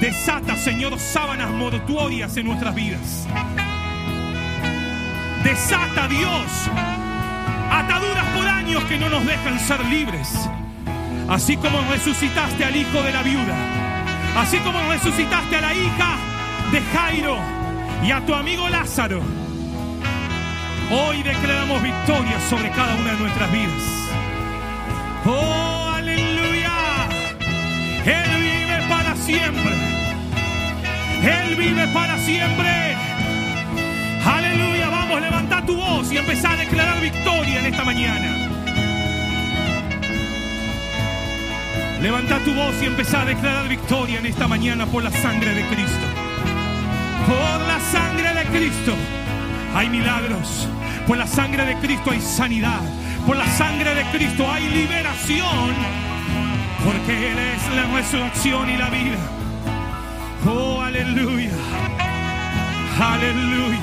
Desata, 0.00 0.56
Señor, 0.56 0.98
sábanas 0.98 1.50
mortuorias 1.50 2.36
en 2.36 2.46
nuestras 2.46 2.74
vidas. 2.74 3.26
Desata, 5.42 6.06
Dios, 6.08 6.70
ataduras 7.70 8.26
por 8.36 8.46
años 8.46 8.84
que 8.84 8.98
no 8.98 9.08
nos 9.08 9.24
dejan 9.24 9.58
ser 9.60 9.84
libres. 9.86 10.28
Así 11.28 11.56
como 11.56 11.80
resucitaste 11.90 12.64
al 12.64 12.76
hijo 12.76 13.02
de 13.02 13.12
la 13.12 13.22
viuda. 13.22 13.56
Así 14.36 14.58
como 14.58 14.78
resucitaste 14.90 15.56
a 15.56 15.60
la 15.62 15.74
hija 15.74 16.16
de 16.70 16.80
Jairo 16.82 17.38
y 18.04 18.10
a 18.10 18.20
tu 18.26 18.34
amigo 18.34 18.68
Lázaro. 18.68 19.45
Hoy 20.88 21.20
declaramos 21.24 21.82
victoria 21.82 22.38
sobre 22.48 22.70
cada 22.70 22.94
una 22.94 23.12
de 23.12 23.18
nuestras 23.18 23.50
vidas. 23.50 23.82
Oh, 25.24 25.90
aleluya. 25.92 27.08
Él 28.04 28.40
vive 28.40 28.88
para 28.88 29.16
siempre. 29.16 29.72
Él 31.24 31.56
vive 31.56 31.88
para 31.88 32.16
siempre. 32.18 32.96
Aleluya. 34.24 34.88
Vamos, 34.88 35.20
levanta 35.20 35.66
tu 35.66 35.74
voz 35.74 36.12
y 36.12 36.18
empezar 36.18 36.52
a 36.52 36.56
declarar 36.56 37.00
victoria 37.00 37.58
en 37.58 37.66
esta 37.66 37.84
mañana. 37.84 38.36
Levanta 42.00 42.38
tu 42.44 42.54
voz 42.54 42.80
y 42.80 42.86
empezá 42.86 43.22
a 43.22 43.24
declarar 43.24 43.68
victoria 43.68 44.20
en 44.20 44.26
esta 44.26 44.46
mañana 44.46 44.86
por 44.86 45.02
la 45.02 45.10
sangre 45.10 45.52
de 45.52 45.64
Cristo. 45.64 46.06
Por 47.26 47.66
la 47.66 47.80
sangre 47.80 48.34
de 48.34 48.44
Cristo 48.56 48.94
hay 49.74 49.88
milagros. 49.88 50.68
Por 51.06 51.16
la 51.18 51.26
sangre 51.26 51.64
de 51.64 51.76
Cristo 51.76 52.10
hay 52.10 52.20
sanidad. 52.20 52.80
Por 53.26 53.36
la 53.36 53.46
sangre 53.56 53.94
de 53.94 54.04
Cristo 54.10 54.50
hay 54.50 54.68
liberación. 54.68 55.74
Porque 56.84 57.32
Él 57.32 57.38
es 57.38 57.74
la 57.74 57.84
resurrección 57.96 58.70
y 58.70 58.76
la 58.76 58.90
vida. 58.90 59.18
Oh, 60.46 60.80
aleluya. 60.80 61.50
Aleluya. 62.98 63.80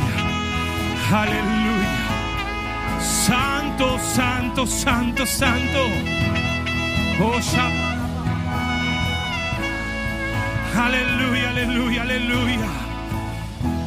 Aleluya. 1.11 2.03
Santo, 2.99 3.99
santo, 3.99 4.65
santo, 4.65 5.25
santo. 5.25 5.79
Oh, 7.21 7.39
Shabbat. 7.39 7.93
Aleluya, 10.75 11.49
aleluya, 11.49 12.01
aleluya. 12.01 12.82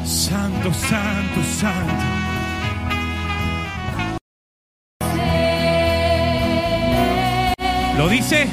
Santo, 0.06 0.72
santo, 0.72 1.42
santo. 1.42 2.04
¿Lo 7.98 8.08
dice? 8.08 8.46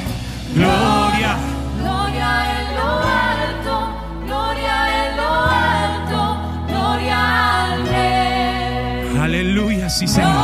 Gloria. 0.56 1.38
Gloria 1.80 2.60
en 2.60 2.76
lo 2.76 2.90
alto, 3.04 3.76
gloria 4.26 4.76
en 5.06 5.18
lo 5.18 5.30
alto, 5.46 6.20
gloria 6.68 7.66
al 7.66 7.88
Rey. 7.88 9.18
Aleluya, 9.22 9.90
sí, 9.90 10.08
Señor. 10.08 10.43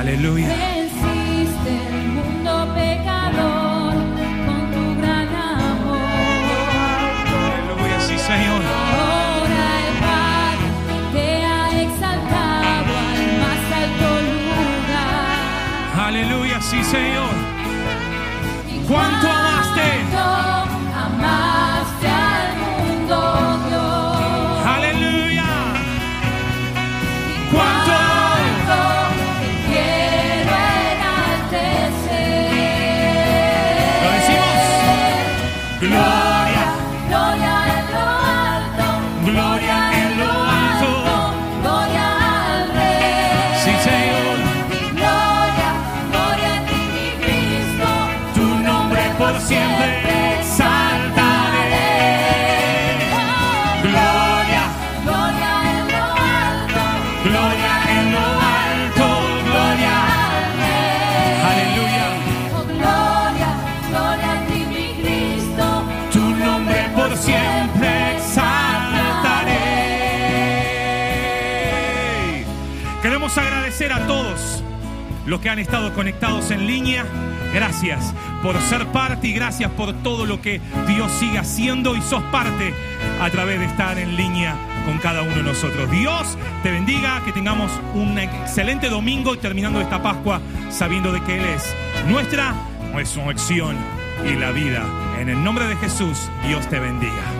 Amor. 0.00 0.50
Aleluya, 16.10 16.60
sí, 16.60 16.82
Señor. 16.82 17.29
Los 75.30 75.40
que 75.40 75.48
han 75.48 75.60
estado 75.60 75.94
conectados 75.94 76.50
en 76.50 76.66
línea. 76.66 77.06
Gracias 77.54 78.12
por 78.42 78.60
ser 78.62 78.86
parte 78.88 79.28
y 79.28 79.32
gracias 79.32 79.70
por 79.70 79.92
todo 80.02 80.26
lo 80.26 80.42
que 80.42 80.60
Dios 80.88 81.10
sigue 81.12 81.38
haciendo 81.38 81.96
y 81.96 82.02
sos 82.02 82.22
parte 82.24 82.74
a 83.20 83.30
través 83.30 83.60
de 83.60 83.66
estar 83.66 83.96
en 83.98 84.16
línea 84.16 84.56
con 84.84 84.98
cada 84.98 85.22
uno 85.22 85.36
de 85.36 85.44
nosotros. 85.44 85.88
Dios 85.90 86.36
te 86.64 86.72
bendiga, 86.72 87.22
que 87.24 87.32
tengamos 87.32 87.70
un 87.94 88.18
excelente 88.18 88.88
domingo 88.88 89.38
terminando 89.38 89.80
esta 89.80 90.02
Pascua 90.02 90.40
sabiendo 90.68 91.12
de 91.12 91.22
que 91.22 91.38
Él 91.38 91.44
es 91.44 91.74
nuestra 92.08 92.54
resurrección 92.92 93.76
y 94.28 94.34
la 94.34 94.50
vida. 94.50 94.84
En 95.20 95.28
el 95.28 95.42
nombre 95.42 95.66
de 95.66 95.76
Jesús, 95.76 96.28
Dios 96.46 96.68
te 96.68 96.80
bendiga. 96.80 97.39